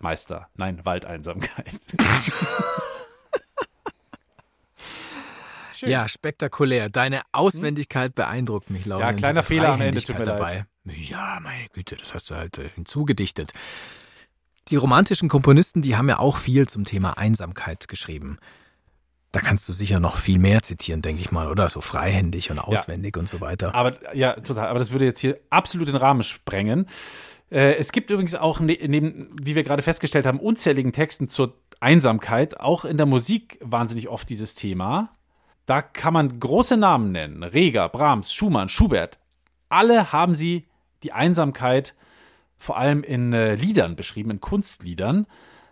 [0.02, 0.48] Waldmeister.
[0.56, 1.80] Nein, Waldeinsamkeit.
[5.76, 5.90] Schön.
[5.90, 6.90] Ja, spektakulär.
[6.90, 9.12] Deine Auswendigkeit beeindruckt mich, Laura.
[9.12, 10.66] Ja, kleiner Fehler am Ende, tut mir dabei.
[10.86, 13.54] Ja, meine Güte, das hast du halt äh, hinzugedichtet.
[14.70, 18.38] Die romantischen Komponisten, die haben ja auch viel zum Thema Einsamkeit geschrieben.
[19.32, 21.70] Da kannst du sicher noch viel mehr zitieren, denke ich mal, oder?
[21.70, 23.74] So freihändig und auswendig und so weiter.
[23.74, 24.68] Aber ja, total.
[24.68, 26.88] Aber das würde jetzt hier absolut den Rahmen sprengen.
[27.52, 31.54] Äh, es gibt übrigens auch, ne, neben, wie wir gerade festgestellt haben, unzähligen Texten zur
[31.80, 35.16] Einsamkeit, auch in der Musik wahnsinnig oft dieses Thema.
[35.66, 37.44] Da kann man große Namen nennen.
[37.44, 39.20] Reger, Brahms, Schumann, Schubert.
[39.70, 40.68] Alle haben sie
[41.04, 41.96] die Einsamkeit
[42.58, 45.26] vor allem in äh, Liedern beschrieben, in Kunstliedern.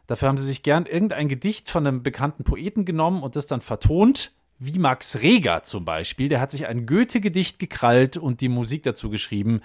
[0.08, 3.62] Dafür haben sie sich gern irgendein Gedicht von einem bekannten Poeten genommen und das dann
[3.62, 6.30] vertont, wie Max Reger zum Beispiel.
[6.30, 9.62] Der hat sich ein Goethe-Gedicht gekrallt und die Musik dazu geschrieben.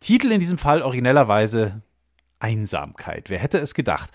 [0.00, 1.82] Titel in diesem Fall originellerweise
[2.38, 3.28] Einsamkeit.
[3.28, 4.10] Wer hätte es gedacht?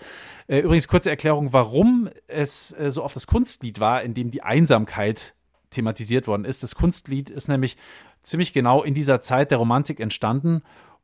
[0.48, 4.42] Äh, übrigens kurze Erklärung, warum es äh, so oft das Kunstlied war, in dem die
[4.42, 5.34] Einsamkeit
[5.70, 6.62] thematisiert worden ist.
[6.62, 7.76] Das Kunstlied ist nämlich
[8.22, 10.62] ziemlich genau in dieser Zeit der Romantik entstanden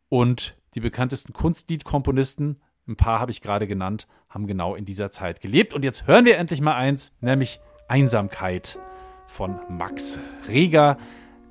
[0.09, 5.41] und die bekanntesten Kunstliedkomponisten, ein paar habe ich gerade genannt, haben genau in dieser Zeit
[5.41, 5.75] gelebt.
[5.75, 8.79] Und jetzt hören wir endlich mal eins, nämlich Einsamkeit
[9.27, 10.19] von Max
[10.49, 10.99] Reger.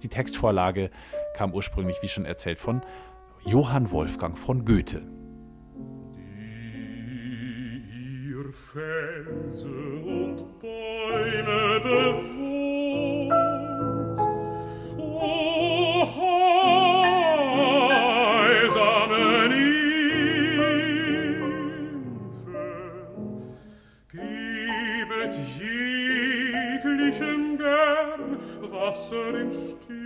[0.04, 0.90] Die Textvorlage
[1.36, 2.82] kam ursprünglich, wie schon erzählt, von
[3.46, 5.02] Johann Wolfgang von Goethe.
[8.32, 13.32] ihr Felsen und Bäume bewohnt.
[14.98, 16.06] O
[18.38, 19.82] heilsame Nymphen,
[24.10, 28.24] gebet jeglichem gern
[28.72, 30.01] Wasser in stillende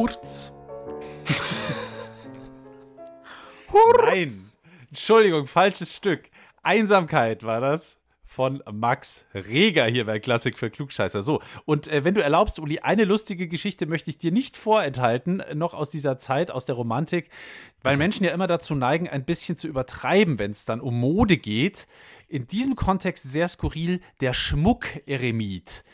[0.00, 0.52] Hurz.
[4.02, 4.34] Nein.
[4.88, 6.30] Entschuldigung, falsches Stück.
[6.62, 11.20] Einsamkeit war das von Max Reger hier bei Klassik für Klugscheißer.
[11.20, 15.42] So, und äh, wenn du erlaubst, Uli, eine lustige Geschichte möchte ich dir nicht vorenthalten,
[15.54, 17.28] noch aus dieser Zeit, aus der Romantik,
[17.82, 21.36] weil Menschen ja immer dazu neigen, ein bisschen zu übertreiben, wenn es dann um Mode
[21.36, 21.88] geht.
[22.28, 25.84] In diesem Kontext sehr skurril der Schmuck-Eremit,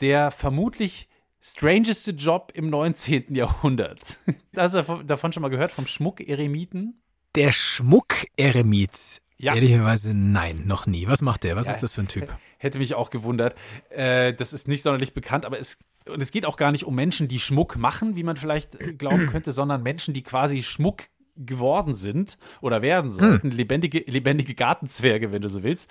[0.00, 1.08] der vermutlich
[1.42, 3.34] strangeste Job im 19.
[3.34, 4.16] Jahrhundert.
[4.56, 7.02] Hast du davon schon mal gehört, vom Schmuck-Eremiten?
[7.34, 9.20] Der Schmuck-Eremit.
[9.38, 9.54] Ja.
[9.54, 11.08] Ehrlicherweise nein, noch nie.
[11.08, 11.56] Was macht der?
[11.56, 11.72] Was Ja.
[11.72, 12.32] ist das für ein Typ?
[12.58, 13.56] Hätte mich auch gewundert.
[13.90, 15.78] Äh, das ist nicht sonderlich bekannt, aber es,
[16.08, 18.92] und es geht auch gar nicht um Menschen, die Schmuck machen, wie man vielleicht äh,
[18.94, 23.50] glauben könnte, sondern Menschen, die quasi Schmuck geworden sind oder werden sollten.
[23.50, 25.90] Lebendige, lebendige Gartenzwerge, wenn du so willst.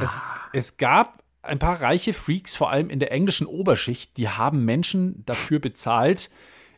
[0.00, 0.18] Es,
[0.52, 5.24] es gab ein paar reiche Freaks, vor allem in der englischen Oberschicht, die haben Menschen
[5.24, 6.30] dafür bezahlt,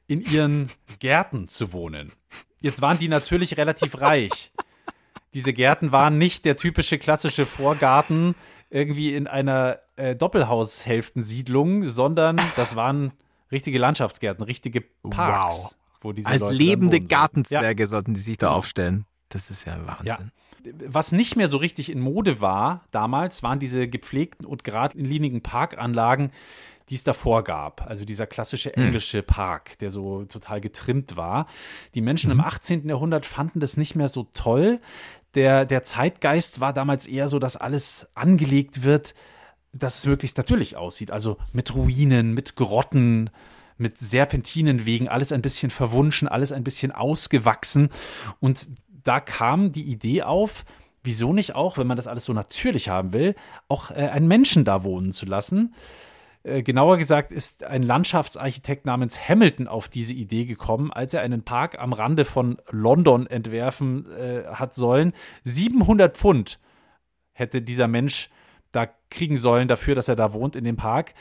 [0.07, 2.13] in ihren Gärten zu wohnen.
[2.61, 4.53] Jetzt waren die natürlich relativ reich.
[5.35, 8.35] Diese Gärten waren nicht der typische klassische Vorgarten
[8.71, 13.13] irgendwie in einer äh, Doppelhaushälftensiedlung, sondern das waren
[13.51, 17.01] richtige Landschaftsgärten, richtige Parks, wo diese Als Leute lebende.
[17.01, 19.07] Gartenzwerge sollten die sich da aufstellen.
[19.29, 20.31] Das ist ja Wahnsinn.
[20.87, 26.31] Was nicht mehr so richtig in Mode war damals, waren diese gepflegten und geradlinigen Parkanlagen,
[26.89, 27.87] die es davor gab.
[27.87, 31.47] Also dieser klassische englische Park, der so total getrimmt war.
[31.95, 32.89] Die Menschen im 18.
[32.89, 34.81] Jahrhundert fanden das nicht mehr so toll.
[35.35, 39.15] Der, der Zeitgeist war damals eher so, dass alles angelegt wird,
[39.73, 41.11] dass es möglichst natürlich aussieht.
[41.11, 43.31] Also mit Ruinen, mit Grotten,
[43.79, 47.89] mit Serpentinenwegen, alles ein bisschen verwunschen, alles ein bisschen ausgewachsen.
[48.41, 48.69] Und
[49.05, 50.65] da kam die Idee auf,
[51.03, 53.35] wieso nicht auch, wenn man das alles so natürlich haben will,
[53.69, 55.75] auch äh, einen Menschen da wohnen zu lassen.
[56.45, 61.45] Äh, genauer gesagt ist ein Landschaftsarchitekt namens Hamilton auf diese Idee gekommen, als er einen
[61.45, 65.13] Park am Rande von London entwerfen äh, hat sollen.
[65.45, 66.59] 700 Pfund
[67.33, 68.29] hätte dieser Mensch
[68.73, 71.13] da kriegen sollen dafür, dass er da wohnt in dem Park.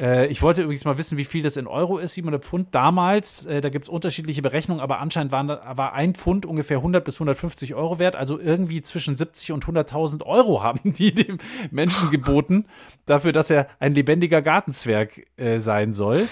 [0.00, 3.46] Äh, ich wollte übrigens mal wissen, wie viel das in Euro ist, 700 Pfund damals.
[3.46, 7.16] Äh, da gibt es unterschiedliche Berechnungen, aber anscheinend waren, war ein Pfund ungefähr 100 bis
[7.16, 8.14] 150 Euro wert.
[8.14, 11.38] Also irgendwie zwischen 70 und 100.000 Euro haben die dem
[11.70, 12.66] Menschen geboten,
[13.06, 16.28] dafür, dass er ein lebendiger Gartenzwerg äh, sein soll.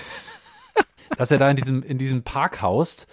[1.16, 3.08] dass er da in diesem, in diesem Park haust.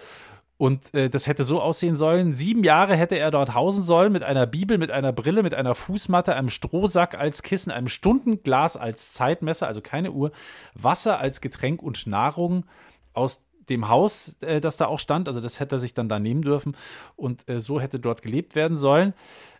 [0.57, 2.33] Und äh, das hätte so aussehen sollen.
[2.33, 5.75] Sieben Jahre hätte er dort hausen sollen mit einer Bibel, mit einer Brille, mit einer
[5.75, 10.31] Fußmatte, einem Strohsack als Kissen, einem Stundenglas als Zeitmesser, also keine Uhr,
[10.73, 12.65] Wasser als Getränk und Nahrung
[13.13, 15.27] aus dem Haus, äh, das da auch stand.
[15.27, 16.75] Also das hätte er sich dann da nehmen dürfen.
[17.15, 19.13] Und äh, so hätte dort gelebt werden sollen.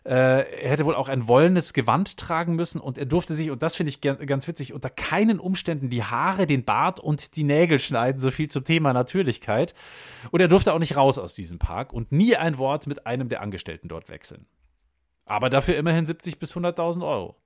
[0.04, 3.62] Äh, er hätte wohl auch ein wollenes Gewand tragen müssen und er durfte sich, und
[3.62, 7.78] das finde ich ganz witzig, unter keinen Umständen die Haare, den Bart und die Nägel
[7.78, 9.74] schneiden, so viel zum Thema Natürlichkeit.
[10.30, 13.28] Und er durfte auch nicht raus aus diesem Park und nie ein Wort mit einem
[13.28, 14.46] der Angestellten dort wechseln.
[15.26, 17.36] Aber dafür immerhin 70 bis 100.000 Euro.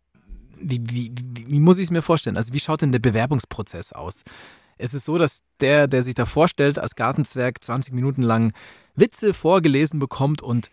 [0.56, 2.36] Wie, wie, wie, wie muss ich es mir vorstellen?
[2.36, 4.22] Also wie schaut denn der Bewerbungsprozess aus?
[4.78, 8.52] Es ist so, dass der, der sich da vorstellt, als Gartenzwerg 20 Minuten lang
[8.94, 10.70] Witze vorgelesen bekommt und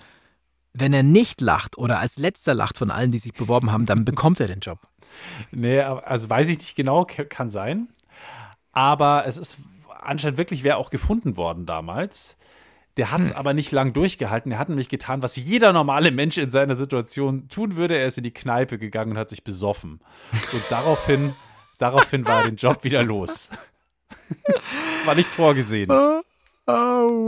[0.74, 4.06] wenn er nicht lacht oder als letzter lacht von allen, die sich beworben haben, dann
[4.06, 4.80] bekommt er den Job.
[5.52, 7.88] Nee, also weiß ich nicht genau, kann sein.
[8.72, 9.58] Aber es ist
[10.02, 12.38] anscheinend wirklich wer auch gefunden worden damals.
[12.98, 13.38] Der hat es hm.
[13.38, 14.52] aber nicht lang durchgehalten.
[14.52, 17.98] Er hat nämlich getan, was jeder normale Mensch in seiner Situation tun würde.
[17.98, 20.02] Er ist in die Kneipe gegangen und hat sich besoffen.
[20.52, 21.34] Und daraufhin,
[21.78, 23.52] daraufhin war er den Job wieder los.
[25.06, 25.90] war nicht vorgesehen.
[25.92, 26.22] Oh,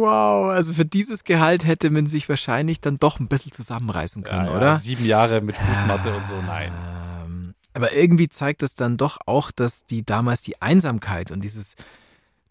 [0.02, 0.52] wow.
[0.52, 4.52] Also für dieses Gehalt hätte man sich wahrscheinlich dann doch ein bisschen zusammenreißen können, ja,
[4.52, 4.76] ja, oder?
[4.76, 6.72] Sieben Jahre mit Fußmatte und so, nein.
[7.24, 11.76] Ähm, aber irgendwie zeigt das dann doch auch, dass die damals die Einsamkeit und dieses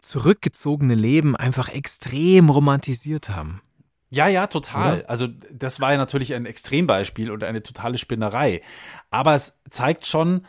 [0.01, 3.61] zurückgezogene Leben einfach extrem romantisiert haben.
[4.09, 4.99] Ja, ja, total.
[4.99, 5.05] Ja.
[5.05, 8.61] Also das war ja natürlich ein Extrembeispiel und eine totale Spinnerei.
[9.09, 10.45] Aber es zeigt schon,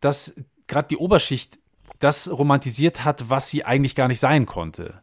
[0.00, 0.36] dass
[0.68, 1.58] gerade die Oberschicht
[2.00, 5.00] das romantisiert hat, was sie eigentlich gar nicht sein konnte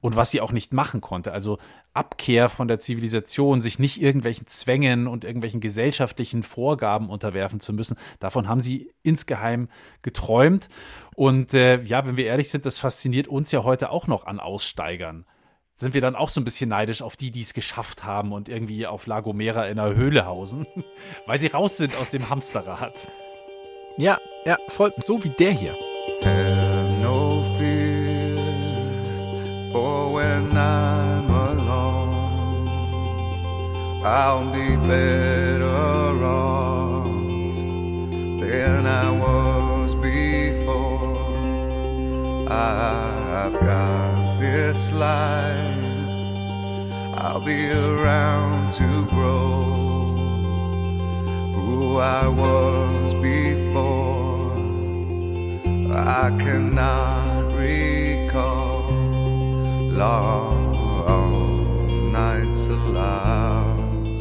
[0.00, 1.32] und was sie auch nicht machen konnte.
[1.32, 1.58] Also
[1.92, 7.96] Abkehr von der Zivilisation, sich nicht irgendwelchen Zwängen und irgendwelchen gesellschaftlichen Vorgaben unterwerfen zu müssen.
[8.20, 9.68] Davon haben sie insgeheim
[10.02, 10.68] geträumt.
[11.14, 14.40] Und äh, ja, wenn wir ehrlich sind, das fasziniert uns ja heute auch noch an
[14.40, 15.26] Aussteigern.
[15.74, 18.48] Sind wir dann auch so ein bisschen neidisch auf die, die es geschafft haben und
[18.48, 20.66] irgendwie auf La Gomera in einer Höhle hausen,
[21.26, 23.08] weil sie raus sind aus dem Hamsterrad.
[23.96, 25.74] Ja, ja, voll so wie der hier.
[34.10, 37.04] I'll be better off
[38.40, 41.18] than I was before.
[42.50, 45.84] I've got this life.
[47.18, 49.76] I'll be around to grow
[51.52, 54.54] who I was before.
[55.92, 58.90] I cannot recall
[60.02, 60.57] long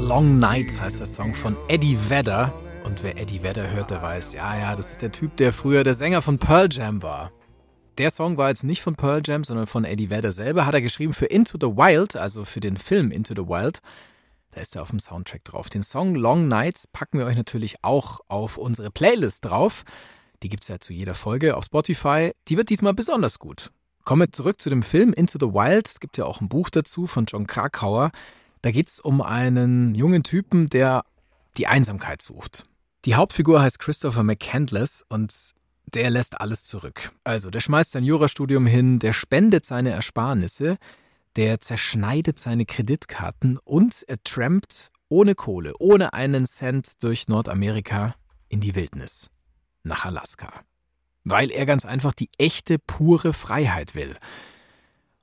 [0.08, 2.54] Long Nights heißt der Song von Eddie Vedder.
[2.86, 5.84] Und wer Eddie Vedder hört, der weiß, ja, ja, das ist der Typ, der früher
[5.84, 7.34] der Sänger von Pearl Jam war.
[7.98, 10.66] Der Song war jetzt nicht von Pearl Jam, sondern von Eddie Vedder selber.
[10.66, 13.80] Hat er geschrieben für Into the Wild, also für den Film Into the Wild.
[14.52, 15.68] Da ist er auf dem Soundtrack drauf.
[15.68, 19.84] Den Song Long Nights packen wir euch natürlich auch auf unsere Playlist drauf.
[20.42, 22.32] Die gibt es ja zu jeder Folge auf Spotify.
[22.48, 23.72] Die wird diesmal besonders gut.
[24.06, 25.90] Kommen wir zurück zu dem Film Into the Wild.
[25.90, 28.12] Es gibt ja auch ein Buch dazu von John Krakauer.
[28.62, 31.04] Da geht es um einen jungen Typen, der
[31.58, 32.66] die Einsamkeit sucht.
[33.06, 35.34] Die Hauptfigur heißt Christopher McCandless und
[35.94, 37.12] der lässt alles zurück.
[37.24, 40.78] Also, der schmeißt sein Jurastudium hin, der spendet seine Ersparnisse,
[41.36, 48.16] der zerschneidet seine Kreditkarten und er trampt ohne Kohle, ohne einen Cent durch Nordamerika
[48.50, 49.30] in die Wildnis
[49.84, 50.52] nach Alaska.
[51.24, 54.18] Weil er ganz einfach die echte, pure Freiheit will.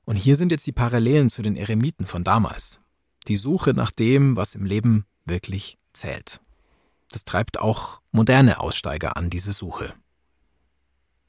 [0.04, 2.80] Und hier sind jetzt die Parallelen zu den Eremiten von damals.
[3.28, 6.40] Die Suche nach dem, was im Leben wirklich zählt.
[7.10, 9.94] Das treibt auch moderne Aussteiger an, diese Suche.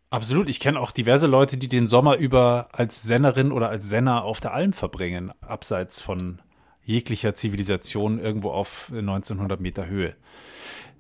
[0.10, 0.50] Absolut.
[0.50, 4.40] Ich kenne auch diverse Leute, die den Sommer über als Sennerin oder als Senner auf
[4.40, 6.42] der Alm verbringen, abseits von
[6.82, 10.16] jeglicher Zivilisation irgendwo auf 1900 Meter Höhe.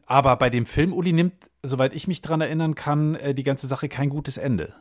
[0.05, 1.33] Aber bei dem Film, Uli, nimmt,
[1.63, 4.75] soweit ich mich dran erinnern kann, äh, die ganze Sache kein gutes Ende.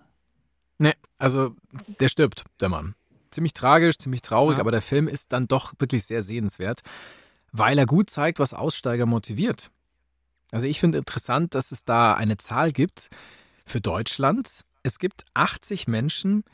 [0.78, 1.54] Nee, also
[2.00, 2.94] der stirbt, der Mann.
[3.35, 4.61] Ziemlich tragisch, ziemlich traurig, Ja.
[4.61, 6.80] aber der Film ist dann doch wirklich sehr sehenswert,
[7.53, 9.70] weil er gut zeigt, was Aussteiger motiviert.
[10.53, 13.09] Also ich finde interessant, dass es da eine Zahl gibt,
[13.66, 14.61] für Deutschland.
[14.82, 16.45] Es gibt 80 Menschen,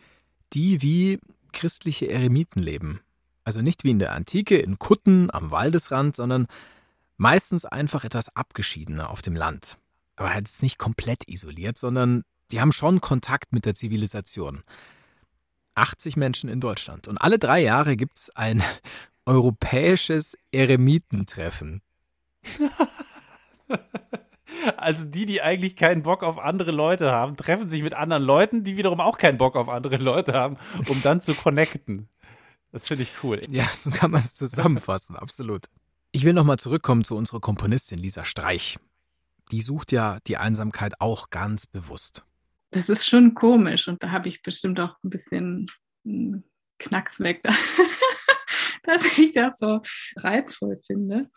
[0.53, 1.19] die wie
[1.53, 3.01] christliche Eremiten leben.
[3.45, 6.47] Also nicht wie in der Antike in Kutten am Waldesrand, sondern
[7.17, 9.77] meistens einfach etwas abgeschiedener auf dem Land.
[10.17, 12.23] Aber halt nicht komplett isoliert, sondern
[12.53, 14.63] die haben schon Kontakt mit der Zivilisation.
[15.81, 17.09] 80 Menschen in Deutschland.
[17.09, 18.63] Und alle drei Jahre gibt es ein
[19.27, 21.83] europäisches Eremitentreffen.
[24.77, 28.65] Also die, die eigentlich keinen Bock auf andere Leute haben, treffen sich mit anderen Leuten,
[28.65, 30.57] die wiederum auch keinen Bock auf andere Leute haben,
[30.89, 32.09] um dann zu connecten.
[32.73, 33.41] Das finde ich cool.
[33.49, 35.67] Ja, so kann man es zusammenfassen, absolut.
[36.13, 38.79] Ich will nochmal zurückkommen zu unserer Komponistin Lisa Streich.
[39.51, 42.25] Die sucht ja die Einsamkeit auch ganz bewusst.
[42.71, 45.67] Das ist schon komisch und da habe ich bestimmt auch ein bisschen
[46.05, 46.45] einen
[46.79, 47.43] Knacks weg,
[48.85, 49.83] dass ich das so
[50.17, 51.31] reizvoll finde.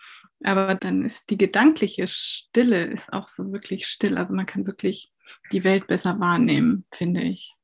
[0.43, 4.17] Aber dann ist die gedankliche Stille ist auch so wirklich still.
[4.17, 5.11] Also man kann wirklich
[5.51, 7.55] die Welt besser wahrnehmen, finde ich.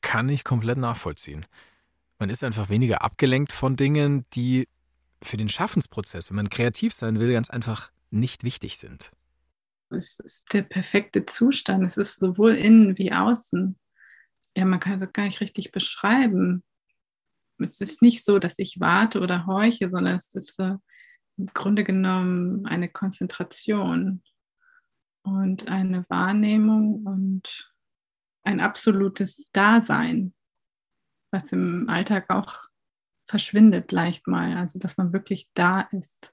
[0.00, 1.46] Kann ich komplett nachvollziehen.
[2.18, 4.68] Man ist einfach weniger abgelenkt von Dingen, die
[5.22, 9.10] für den Schaffensprozess, wenn man kreativ sein will, ganz einfach nicht wichtig sind.
[9.90, 11.84] Es ist der perfekte Zustand.
[11.84, 13.78] Es ist sowohl innen wie außen.
[14.56, 16.64] Ja, man kann es gar nicht richtig beschreiben.
[17.58, 20.76] Es ist nicht so, dass ich warte oder horche, sondern es ist äh,
[21.36, 24.22] im Grunde genommen eine Konzentration
[25.22, 27.72] und eine Wahrnehmung und
[28.42, 30.34] ein absolutes Dasein,
[31.30, 32.60] was im Alltag auch
[33.26, 34.56] verschwindet leicht mal.
[34.56, 36.32] Also, dass man wirklich da ist.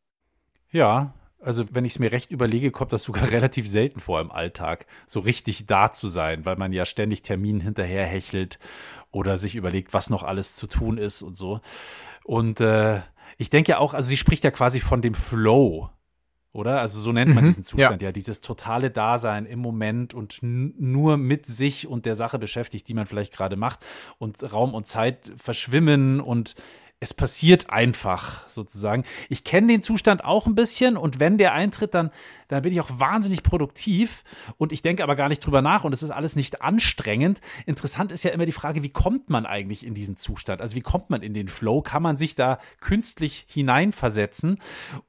[0.72, 1.14] Ja,
[1.44, 4.86] also wenn ich es mir recht überlege, kommt das sogar relativ selten vor im Alltag,
[5.06, 8.60] so richtig da zu sein, weil man ja ständig Terminen hinterher hechelt
[9.12, 11.62] oder sich überlegt, was noch alles zu tun ist und so.
[12.24, 13.02] Und äh,
[13.38, 15.90] ich denke ja auch, also sie spricht ja quasi von dem Flow,
[16.54, 16.80] oder?
[16.80, 18.12] Also so nennt man Mhm, diesen Zustand ja.
[18.12, 23.08] dieses totale Dasein im Moment und nur mit sich und der Sache beschäftigt, die man
[23.08, 23.86] vielleicht gerade macht
[24.20, 26.56] und Raum und Zeit verschwimmen und
[27.04, 29.04] es passiert einfach sozusagen.
[29.28, 32.12] Ich kenne den Zustand auch ein bisschen und wenn der eintritt, dann,
[32.48, 34.24] dann bin ich auch wahnsinnig produktiv
[34.58, 37.42] und ich denke aber gar nicht drüber nach und es ist alles nicht anstrengend.
[37.66, 40.62] Interessant ist ja immer die Frage, wie kommt man eigentlich in diesen Zustand?
[40.62, 41.82] Also wie kommt man in den Flow?
[41.82, 44.60] Kann man sich da künstlich hineinversetzen?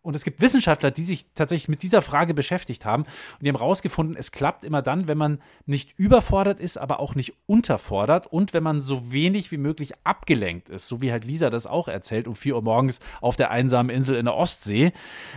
[0.02, 3.58] Und es gibt Wissenschaftler, die sich tatsächlich mit dieser Frage beschäftigt haben und die haben
[3.58, 8.52] herausgefunden, es klappt immer dann, wenn man nicht überfordert ist, aber auch nicht unterfordert und
[8.52, 12.26] wenn man so wenig wie möglich abgelenkt ist, so wie halt Lisa das auch erzählt
[12.28, 14.92] um 4 Uhr morgens auf der einsamen Insel in der Ostsee.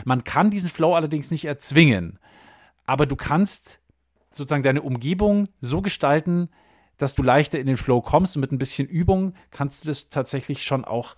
[0.05, 2.19] Man kann diesen Flow allerdings nicht erzwingen,
[2.85, 3.79] aber du kannst
[4.31, 6.49] sozusagen deine Umgebung so gestalten,
[6.97, 10.09] dass du leichter in den Flow kommst und mit ein bisschen Übung kannst du das
[10.09, 11.15] tatsächlich schon auch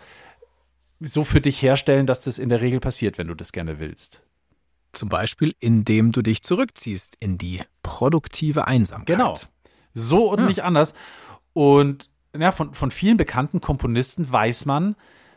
[0.99, 4.24] so für dich herstellen, dass das in der Regel passiert, wenn du das gerne willst.
[4.91, 9.17] Zum Beispiel, indem du dich zurückziehst in die produktive Einsamkeit.
[9.17, 9.36] Genau.
[9.93, 10.45] So und Ja.
[10.47, 10.93] nicht anders.
[11.53, 14.95] Und ja, von, von vielen bekannten Komponisten weiß man,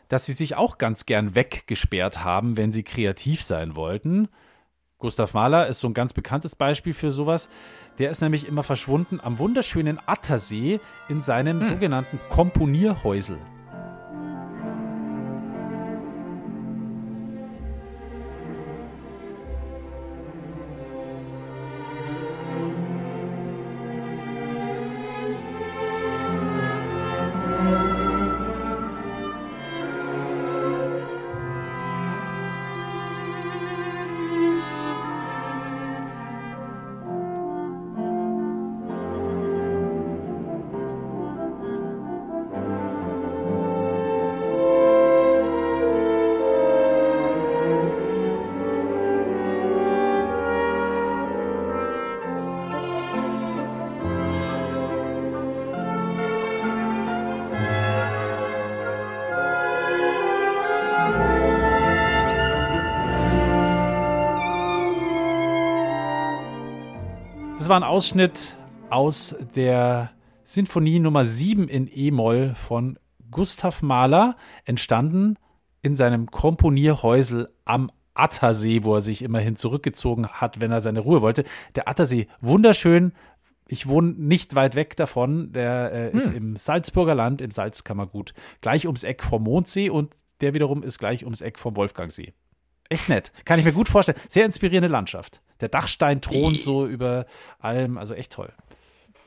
[0.09, 4.29] dass sie sich auch ganz gern weggesperrt haben, wenn sie kreativ sein wollten.
[4.99, 7.49] Gustav Mahler ist so ein ganz bekanntes Beispiel für sowas.
[7.99, 10.79] Der ist nämlich immer verschwunden am wunderschönen Attersee
[11.09, 13.37] in seinem sogenannten Komponierhäusel.
[67.73, 68.55] War ein Ausschnitt
[68.91, 70.11] aus der
[70.43, 72.99] Sinfonie Nummer 7 in E-Moll von
[73.31, 75.39] Gustav Mahler, entstanden
[75.81, 81.23] in seinem Komponierhäusel am Attersee, wo er sich immerhin zurückgezogen hat, wenn er seine Ruhe
[81.23, 81.45] wollte.
[81.73, 83.13] Der Attersee, wunderschön.
[83.67, 85.51] Ich wohne nicht weit weg davon.
[85.51, 88.35] Der äh, ist im Salzburger Land, im Salzkammergut.
[88.61, 92.35] Gleich ums Eck vom Mondsee und der wiederum ist gleich ums Eck vom Wolfgangsee.
[92.89, 93.31] Echt nett.
[93.45, 94.19] Kann ich mir gut vorstellen.
[94.29, 95.41] Sehr inspirierende Landschaft.
[95.63, 97.25] Der Dachstein thront so über
[97.59, 97.97] allem.
[97.97, 98.51] Also echt toll.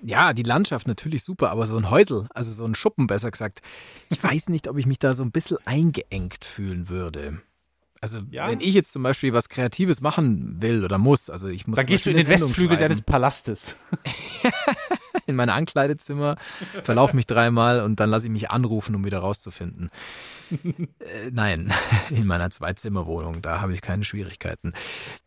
[0.03, 3.63] Ja, die Landschaft natürlich super, aber so ein Häusel, also so ein Schuppen besser gesagt,
[4.11, 7.41] ich weiß nicht, ob ich mich da so ein bisschen eingeengt fühlen würde.
[8.03, 8.49] Also Ja?
[8.51, 11.83] wenn ich jetzt zum Beispiel was Kreatives machen will oder muss, also ich muss Da
[11.83, 13.77] zum gehst du in den Sendung Westflügel schreiben, deines Palastes.
[15.27, 16.37] in mein Ankleidezimmer,
[16.83, 19.91] verlaufe mich dreimal und dann lasse ich mich anrufen, um wieder rauszufinden.
[20.51, 21.73] äh, nein,
[22.11, 24.73] in meiner Zwei-Zimmer-Wohnung, da habe ich keine Schwierigkeiten.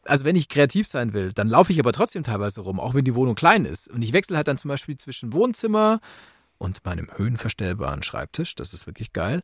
[0.06, 3.06] Also wenn ich kreativ sein will, dann laufe ich aber trotzdem teilweise rum, auch wenn
[3.06, 3.89] die Wohnung klein ist.
[3.89, 6.00] Und ich wechsle halt dann zum Beispiel zwischen Wohnzimmer
[6.58, 9.41] und meinem höhenverstellbaren Schreibtisch, das ist wirklich geil,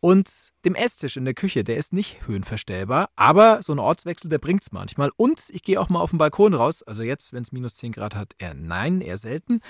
[0.00, 0.28] und
[0.64, 4.72] dem Esstisch in der Küche, der ist nicht höhenverstellbar, aber so ein Ortswechsel, der bringt's
[4.72, 5.10] manchmal.
[5.16, 7.92] Und ich gehe auch mal auf den Balkon raus, also jetzt, wenn es minus 10
[7.92, 9.60] Grad hat, eher nein, eher selten.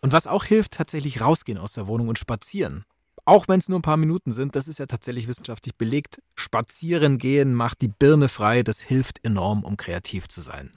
[0.00, 2.84] Und was auch hilft, tatsächlich rausgehen aus der Wohnung und spazieren.
[3.24, 6.22] Auch wenn es nur ein paar Minuten sind, das ist ja tatsächlich wissenschaftlich belegt.
[6.34, 10.72] Spazieren gehen macht die Birne frei, das hilft enorm, um kreativ zu sein.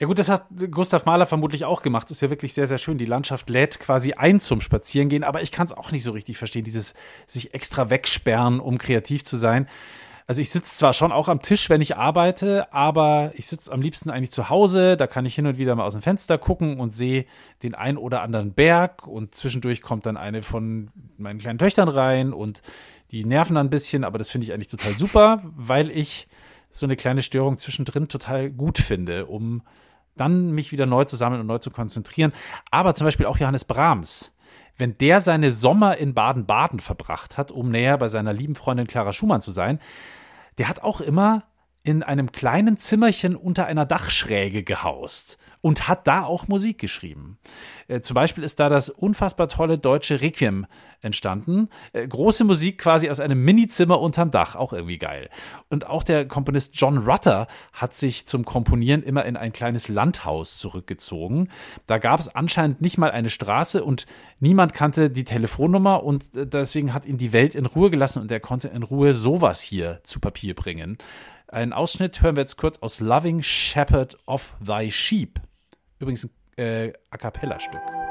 [0.00, 2.10] Ja gut, das hat Gustav Mahler vermutlich auch gemacht.
[2.10, 2.98] Ist ja wirklich sehr, sehr schön.
[2.98, 6.36] Die Landschaft lädt quasi ein zum Spazierengehen, aber ich kann es auch nicht so richtig
[6.36, 6.94] verstehen, dieses
[7.26, 9.68] sich extra wegsperren, um kreativ zu sein.
[10.26, 13.82] Also ich sitze zwar schon auch am Tisch, wenn ich arbeite, aber ich sitze am
[13.82, 14.96] liebsten eigentlich zu Hause.
[14.96, 17.26] Da kann ich hin und wieder mal aus dem Fenster gucken und sehe
[17.62, 20.88] den ein oder anderen Berg und zwischendurch kommt dann eine von
[21.18, 22.62] meinen kleinen Töchtern rein und
[23.10, 26.26] die nerven dann ein bisschen, aber das finde ich eigentlich total super, weil ich
[26.76, 29.62] so eine kleine Störung zwischendrin total gut finde, um
[30.16, 32.32] dann mich wieder neu zu sammeln und neu zu konzentrieren.
[32.70, 34.36] Aber zum Beispiel auch Johannes Brahms,
[34.76, 39.12] wenn der seine Sommer in Baden-Baden verbracht hat, um näher bei seiner lieben Freundin Clara
[39.12, 39.78] Schumann zu sein,
[40.58, 41.44] der hat auch immer
[41.84, 47.38] in einem kleinen Zimmerchen unter einer Dachschräge gehaust und hat da auch Musik geschrieben.
[47.88, 50.66] Äh, zum Beispiel ist da das unfassbar tolle deutsche Requiem
[51.02, 51.68] entstanden.
[51.92, 55.28] Äh, große Musik quasi aus einem Minizimmer unterm Dach, auch irgendwie geil.
[55.68, 60.56] Und auch der Komponist John Rutter hat sich zum Komponieren immer in ein kleines Landhaus
[60.56, 61.50] zurückgezogen.
[61.86, 64.06] Da gab es anscheinend nicht mal eine Straße und
[64.40, 68.32] niemand kannte die Telefonnummer und äh, deswegen hat ihn die Welt in Ruhe gelassen und
[68.32, 70.96] er konnte in Ruhe sowas hier zu Papier bringen.
[71.54, 75.38] Einen Ausschnitt hören wir jetzt kurz aus Loving Shepherd of Thy Sheep.
[76.00, 78.03] Übrigens ein äh, A Cappella-Stück.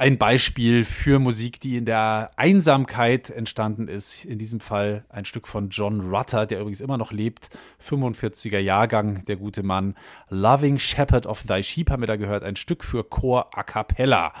[0.00, 4.24] Ein Beispiel für Musik, die in der Einsamkeit entstanden ist.
[4.24, 7.50] In diesem Fall ein Stück von John Rutter, der übrigens immer noch lebt.
[7.86, 9.94] 45er Jahrgang, der gute Mann.
[10.30, 12.44] Loving Shepherd of Thy Sheep haben wir da gehört.
[12.44, 14.32] Ein Stück für Chor a cappella.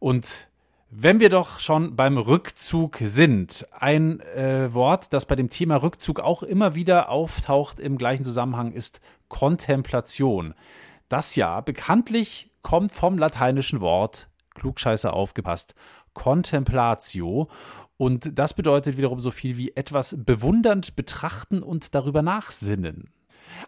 [0.00, 0.48] Und
[0.90, 6.18] wenn wir doch schon beim Rückzug sind, ein äh, Wort, das bei dem Thema Rückzug
[6.18, 10.52] auch immer wieder auftaucht im gleichen Zusammenhang, ist Kontemplation.
[11.08, 15.74] Das ja bekanntlich kommt vom lateinischen Wort, klugscheißer aufgepasst,
[16.14, 17.48] Contemplatio.
[17.96, 23.10] Und das bedeutet wiederum so viel wie etwas bewundernd betrachten und darüber nachsinnen.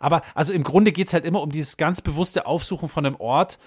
[0.00, 3.16] Aber also im Grunde geht es halt immer um dieses ganz bewusste Aufsuchen von einem
[3.16, 3.58] Ort,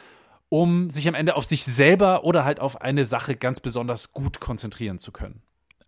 [0.49, 4.39] um sich am Ende auf sich selber oder halt auf eine Sache ganz besonders gut
[4.39, 5.41] konzentrieren zu können.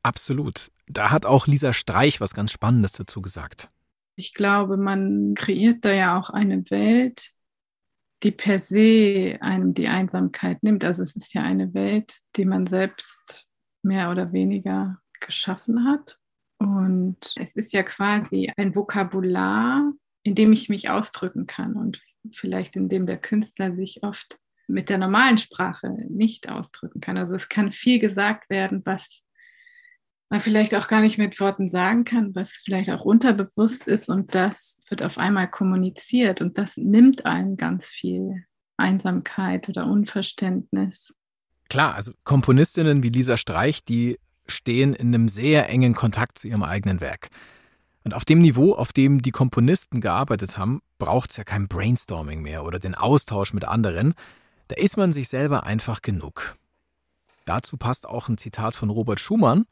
[0.04, 0.72] Absolut.
[0.88, 3.70] Da hat auch Lisa Streich was ganz Spannendes dazu gesagt.
[4.16, 7.34] Ich glaube, man kreiert da ja auch eine Welt,
[8.24, 10.84] die per se einem die Einsamkeit nimmt.
[10.84, 13.48] Also es ist ja eine Welt, die man selbst
[13.84, 16.18] mehr oder weniger geschaffen hat.
[16.60, 19.92] Und es ist ja quasi ein Vokabular,
[20.24, 22.02] in dem ich mich ausdrücken kann und
[22.34, 27.18] vielleicht in dem der Künstler sich oft mit der normalen Sprache nicht ausdrücken kann.
[27.18, 29.22] Also es kann viel gesagt werden, was
[30.30, 34.36] man vielleicht auch gar nicht mit Worten sagen kann, was vielleicht auch unterbewusst ist und
[34.36, 38.46] das wird auf einmal kommuniziert und das nimmt einem ganz viel
[38.78, 41.16] Einsamkeit oder Unverständnis.
[41.70, 46.64] Klar, also Komponistinnen wie Lisa Streich, die stehen in einem sehr engen Kontakt zu ihrem
[46.64, 47.30] eigenen Werk.
[48.04, 52.42] Und auf dem Niveau, auf dem die Komponisten gearbeitet haben, braucht es ja kein Brainstorming
[52.42, 54.14] mehr oder den Austausch mit anderen.
[54.70, 56.56] Da ist man sich selber einfach genug.
[57.46, 59.66] Dazu passt auch ein Zitat von Robert Schumann.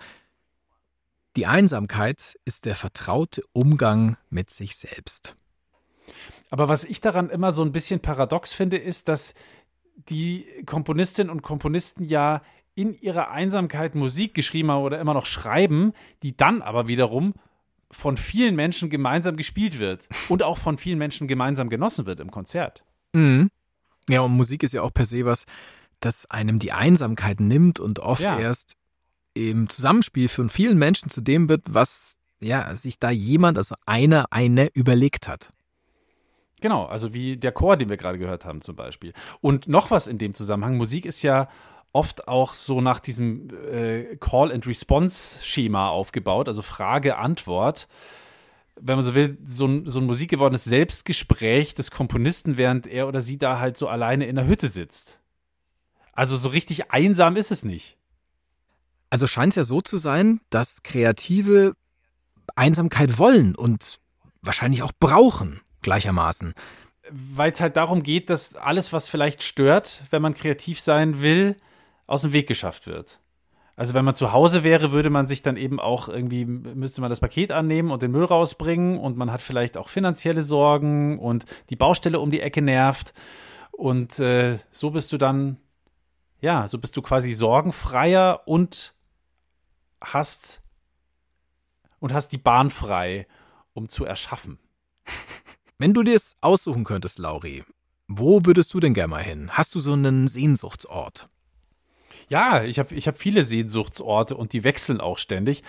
[1.36, 5.36] Die Einsamkeit ist der vertraute Umgang mit sich selbst.
[6.50, 9.34] Aber was ich daran immer so ein bisschen paradox finde, ist, dass
[10.10, 12.42] die Komponistinnen und Komponisten ja
[12.76, 17.34] in ihrer Einsamkeit Musik geschrieben haben oder immer noch schreiben, die dann aber wiederum
[17.92, 22.32] von vielen Menschen gemeinsam gespielt wird und auch von vielen Menschen gemeinsam genossen wird im
[22.32, 22.84] Konzert.
[23.14, 23.50] Mhm.
[24.10, 25.46] Ja, und Musik ist ja auch per se was,
[26.00, 28.38] das einem die Einsamkeit nimmt und oft Ja.
[28.40, 28.76] erst
[29.36, 34.26] im Zusammenspiel von vielen Menschen zu dem wird, was ja sich da jemand, also einer,
[34.32, 35.52] eine überlegt hat.
[36.62, 39.14] Genau, also wie der Chor, den wir gerade gehört haben zum Beispiel.
[39.42, 41.50] Und noch was in dem Zusammenhang, Musik ist ja
[41.92, 47.88] oft auch so nach diesem äh, Call-and-Response-Schema aufgebaut, also Frage-Antwort.
[48.80, 53.22] Wenn man so will, so ein, so ein musikgewordenes Selbstgespräch des Komponisten, während er oder
[53.22, 55.22] sie da halt so alleine in der Hütte sitzt.
[56.12, 57.98] Also so richtig einsam ist es nicht.
[59.10, 61.74] Also scheint es ja so zu sein, dass Kreative
[62.56, 64.00] Einsamkeit wollen und
[64.42, 66.54] wahrscheinlich auch brauchen, gleichermaßen.
[67.10, 71.56] Weil es halt darum geht, dass alles, was vielleicht stört, wenn man kreativ sein will,
[72.08, 73.20] aus dem Weg geschafft wird.
[73.76, 77.10] Also wenn man zu Hause wäre, würde man sich dann eben auch irgendwie, müsste man
[77.10, 81.46] das Paket annehmen und den Müll rausbringen und man hat vielleicht auch finanzielle Sorgen und
[81.70, 83.14] die Baustelle um die Ecke nervt.
[83.72, 85.58] Und äh, so bist du dann,
[86.40, 88.94] ja, so bist du quasi sorgenfreier und
[90.02, 90.62] hast
[92.00, 93.28] und hast die Bahn frei,
[93.74, 94.60] um zu erschaffen.
[95.78, 97.64] Wenn du dir es aussuchen könntest, Lauri,
[98.08, 99.50] wo würdest du denn gerne mal hin?
[99.52, 101.30] Hast du so einen Sehnsuchtsort?
[102.28, 105.64] Ja, ich habe ich hab viele Sehnsuchtsorte und die wechseln auch ständig.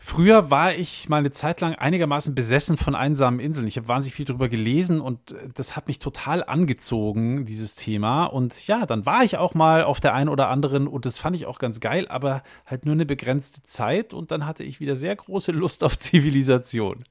[0.00, 3.66] Früher war ich mal eine Zeit lang einigermaßen besessen von einsamen Inseln.
[3.66, 8.26] Ich habe wahnsinnig viel darüber gelesen und äh, das hat mich total angezogen, dieses Thema.
[8.26, 11.34] Und ja, dann war ich auch mal auf der einen oder anderen und das fand
[11.34, 14.94] ich auch ganz geil, aber halt nur eine begrenzte Zeit und dann hatte ich wieder
[14.94, 17.02] sehr große Lust auf Zivilisation.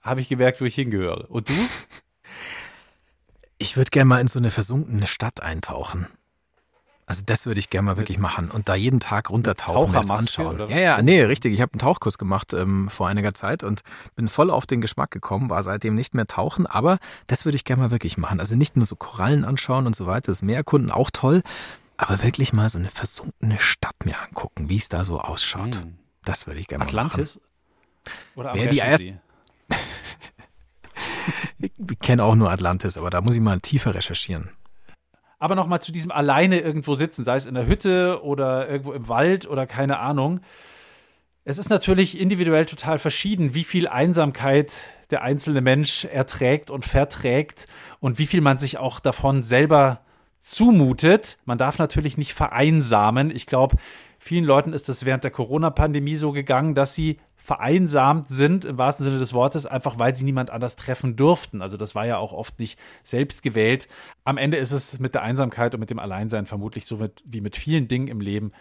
[0.00, 1.28] Habe ich gemerkt, wo ich hingehöre.
[1.28, 1.54] Und du?
[3.58, 6.06] Ich würde gerne mal in so eine versunkene Stadt eintauchen.
[7.10, 10.08] Also das würde ich gerne mal wirklich machen und da jeden Tag runtertauchen und das
[10.10, 10.60] anschauen.
[10.60, 10.70] oder?
[10.70, 11.52] Ja, ja, nee, richtig.
[11.52, 13.80] Ich habe einen Tauchkurs gemacht ähm, vor einiger Zeit und
[14.14, 17.64] bin voll auf den Geschmack gekommen, war seitdem nicht mehr tauchen, aber das würde ich
[17.64, 18.38] gerne mal wirklich machen.
[18.38, 21.42] Also nicht nur so Korallen anschauen und so weiter, das Meerkunden auch toll,
[21.96, 25.74] aber wirklich mal so eine versunkene Stadt mir angucken, wie es da so ausschaut.
[25.74, 25.98] Hm.
[26.24, 27.40] Das würde ich gerne mal Atlantis?
[28.36, 29.20] Oder Wer die machen.
[31.58, 34.50] Ich kenne auch nur Atlantis, aber da muss ich mal tiefer recherchieren.
[35.40, 39.08] Aber nochmal zu diesem alleine irgendwo sitzen, sei es in der Hütte oder irgendwo im
[39.08, 40.40] Wald oder keine Ahnung.
[41.44, 47.66] Es ist natürlich individuell total verschieden, wie viel Einsamkeit der einzelne Mensch erträgt und verträgt
[47.98, 50.02] und wie viel man sich auch davon selber
[50.40, 51.38] zumutet.
[51.46, 53.30] Man darf natürlich nicht vereinsamen.
[53.34, 53.76] Ich glaube,
[54.18, 57.18] vielen Leuten ist es während der Corona-Pandemie so gegangen, dass sie
[57.50, 61.62] vereinsamt sind, im wahrsten Sinne des Wortes, einfach weil sie niemand anders treffen durften.
[61.62, 63.88] Also das war ja auch oft nicht selbst gewählt.
[64.22, 67.40] Am Ende ist es mit der Einsamkeit und mit dem Alleinsein vermutlich so mit, wie
[67.40, 68.52] mit vielen Dingen im Leben.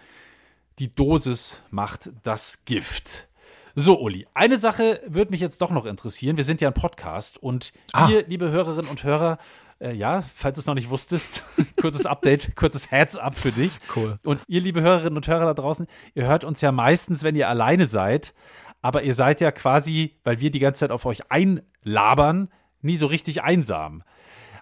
[0.79, 3.27] Die Dosis macht das Gift.
[3.75, 6.35] So, Uli, eine Sache würde mich jetzt doch noch interessieren.
[6.35, 8.09] Wir sind ja ein Podcast und Ah.
[8.09, 9.37] ihr, liebe Hörerinnen und Hörer,
[9.79, 11.43] äh, ja, falls du es noch nicht wusstest,
[11.79, 13.77] kurzes Update, kurzes Heads-up für dich.
[13.95, 14.17] Cool.
[14.25, 15.85] Und ihr, liebe Hörerinnen und Hörer da draußen,
[16.15, 18.33] ihr hört uns ja meistens, wenn ihr alleine seid,
[18.82, 22.49] aber ihr seid ja quasi, weil wir die ganze Zeit auf euch einlabern,
[22.82, 24.03] nie so richtig einsam.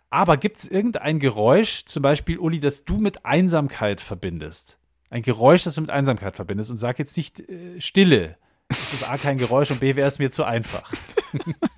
[0.10, 4.80] Aber gibt es irgendein Geräusch, zum Beispiel, Uli, das du mit Einsamkeit verbindest?
[5.10, 8.38] Ein Geräusch, das du mit Einsamkeit verbindest und sag jetzt nicht äh, Stille.
[8.70, 10.92] Das ist A kein Geräusch und B wäre es mir zu einfach.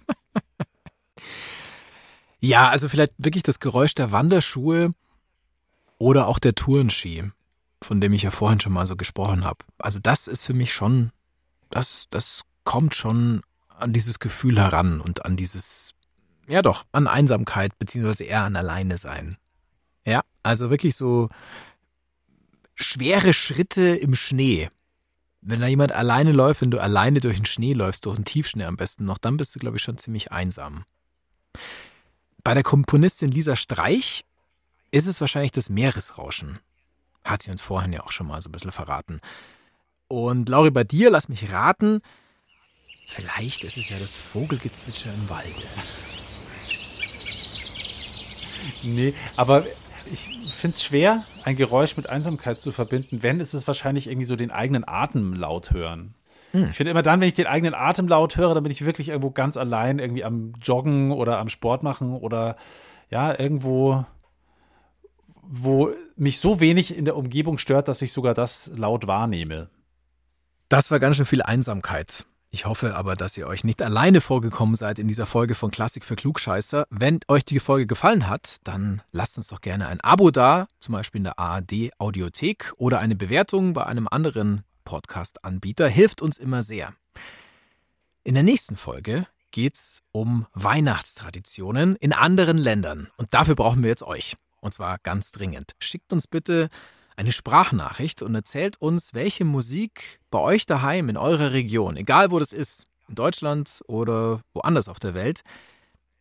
[2.40, 4.94] Ja, also vielleicht wirklich das Geräusch der Wanderschuhe
[5.98, 7.32] oder auch der Tourenski,
[7.82, 9.66] von dem ich ja vorhin schon mal so gesprochen habe.
[9.78, 11.12] Also das ist für mich schon,
[11.70, 15.94] das, das kommt schon an dieses Gefühl heran und an dieses,
[16.48, 19.38] ja doch, an Einsamkeit, beziehungsweise eher an Alleine sein.
[20.06, 21.30] Ja, also wirklich so
[22.76, 24.70] schwere Schritte im Schnee.
[25.42, 28.66] Wenn da jemand alleine läuft, wenn du alleine durch den Schnee läufst, durch den Tiefschnee
[28.66, 30.84] am besten noch, dann bist du, glaube ich, schon ziemlich einsam.
[32.44, 34.26] Bei der Komponistin Lisa Streich
[34.92, 36.60] ist es wahrscheinlich das Meeresrauschen.
[37.24, 39.22] Hat sie uns vorhin ja auch schon mal so ein bisschen verraten.
[40.10, 42.02] Und Lauri, bei dir, lass mich raten,
[43.08, 45.52] vielleicht ist es ja das Vogelgezwitscher im Walde.
[48.84, 49.66] Nee, aber
[50.12, 53.22] ich finde es schwer, ein Geräusch mit Einsamkeit zu verbinden.
[53.22, 56.16] Wenn, ist es wahrscheinlich irgendwie so den eigenen Atem laut hören.
[56.54, 59.10] Ich finde immer dann, wenn ich den eigenen Atem laut höre, dann bin ich wirklich
[59.10, 62.56] irgendwo ganz allein, irgendwie am Joggen oder am Sport machen oder
[63.12, 64.04] ja, irgendwo,
[65.44, 69.70] wo mich so wenig in der Umgebung stört, dass ich sogar das laut wahrnehme.
[70.70, 72.28] Das war ganz schön viel Einsamkeit.
[72.52, 76.06] Ich hoffe aber, dass ihr euch nicht alleine vorgekommen seid in dieser Folge von Klassik
[76.06, 76.86] für Klugscheißer.
[76.92, 80.94] Wenn euch die Folge gefallen hat, dann lasst uns doch gerne ein Abo da, zum
[80.94, 85.90] Beispiel in der ARD Audiothek oder eine Bewertung bei einem anderen Podcast-Anbieter.
[85.90, 86.94] Hilft uns immer sehr.
[88.24, 93.10] In der nächsten Folge geht's um Weihnachtstraditionen in anderen Ländern.
[93.18, 94.36] Und dafür brauchen wir jetzt euch.
[94.62, 95.72] Und zwar ganz dringend.
[95.80, 96.70] Schickt uns bitte
[97.20, 102.40] eine Sprachnachricht und erzählt uns, welche Musik bei euch daheim in eurer Region, egal wo
[102.40, 105.42] das ist, in Deutschland oder woanders auf der Welt,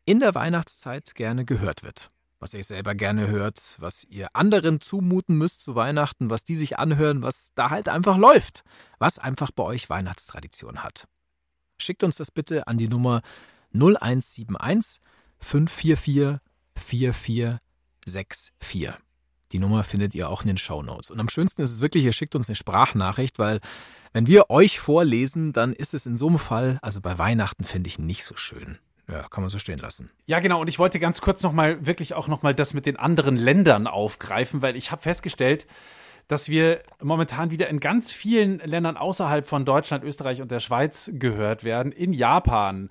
[0.06, 2.10] in der Weihnachtszeit gerne gehört wird.
[2.40, 6.80] Was ihr selber gerne hört, was ihr anderen zumuten müsst zu Weihnachten, was die sich
[6.80, 8.64] anhören, was da halt einfach läuft,
[8.98, 11.06] was einfach bei euch Weihnachtstradition hat.
[11.78, 13.22] Schickt uns das bitte an die Nummer
[13.72, 15.00] 0171
[15.38, 16.40] 544
[16.74, 19.07] 4464.
[19.52, 21.10] Die Nummer findet ihr auch in den Show Notes.
[21.10, 23.60] Und am schönsten ist es wirklich, ihr schickt uns eine Sprachnachricht, weil
[24.12, 27.88] wenn wir euch vorlesen, dann ist es in so einem Fall, also bei Weihnachten finde
[27.88, 28.78] ich nicht so schön.
[29.10, 30.10] Ja, kann man so stehen lassen.
[30.26, 30.60] Ja, genau.
[30.60, 34.60] Und ich wollte ganz kurz nochmal, wirklich auch nochmal das mit den anderen Ländern aufgreifen,
[34.60, 35.66] weil ich habe festgestellt,
[36.26, 41.10] dass wir momentan wieder in ganz vielen Ländern außerhalb von Deutschland, Österreich und der Schweiz
[41.14, 41.90] gehört werden.
[41.90, 42.90] In Japan,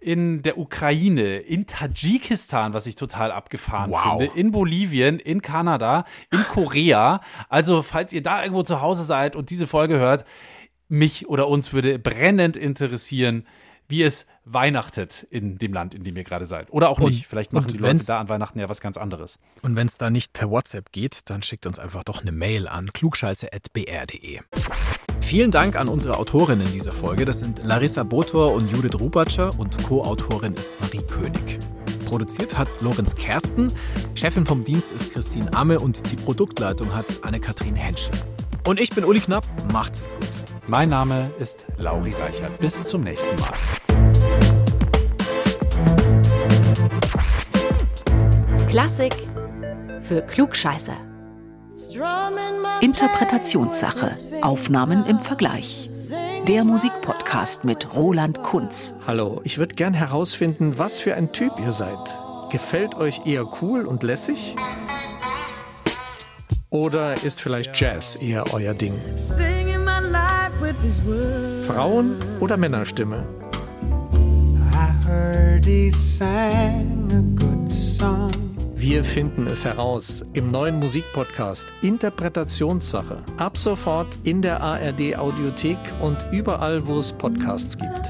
[0.00, 4.18] in der Ukraine, in Tadschikistan, was ich total abgefahren Wow.
[4.18, 7.20] finde, in Bolivien, in Kanada, in Korea.
[7.48, 10.24] Also, falls ihr da irgendwo zu Hause seid und diese Folge hört,
[10.88, 13.44] mich oder uns würde brennend interessieren,
[13.88, 16.70] wie es weihnachtet in dem Land, in dem ihr gerade seid.
[16.70, 17.26] Oder auch Und- nicht.
[17.26, 19.38] Vielleicht machen die Leute da an Weihnachten ja was ganz anderes.
[19.62, 22.68] Und wenn es da nicht per WhatsApp geht, dann schickt uns einfach doch eine Mail
[22.68, 24.40] an klugscheiße.br.de.
[25.20, 27.24] Vielen Dank an unsere Autorinnen dieser Folge.
[27.24, 31.58] Das sind Larissa Botor und Judith Rubatscher und Co-Autorin ist Marie König.
[32.06, 33.70] Produziert hat Lorenz Kersten,
[34.14, 38.14] Chefin vom Dienst ist Christine Amme und die Produktleitung hat Anne-Kathrin Henschel.
[38.66, 40.57] Und ich bin Uli Knapp, macht's es gut.
[40.70, 42.58] Mein Name ist Lauri Reichert.
[42.58, 43.54] Bis zum nächsten Mal.
[48.68, 49.14] Klassik
[50.02, 50.92] für Klugscheißer.
[52.82, 54.10] Interpretationssache.
[54.42, 55.88] Aufnahmen im Vergleich.
[56.46, 58.94] Der Musikpodcast mit Roland Kunz.
[59.06, 62.18] Hallo, ich würde gern herausfinden, was für ein Typ ihr seid.
[62.50, 64.54] Gefällt euch eher cool und lässig?
[66.68, 68.92] Oder ist vielleicht Jazz eher euer Ding?
[71.66, 73.24] Frauen- oder Männerstimme?
[78.74, 83.22] Wir finden es heraus im neuen Musikpodcast Interpretationssache.
[83.36, 88.06] Ab sofort in der ARD Audiothek und überall, wo es Podcasts gibt.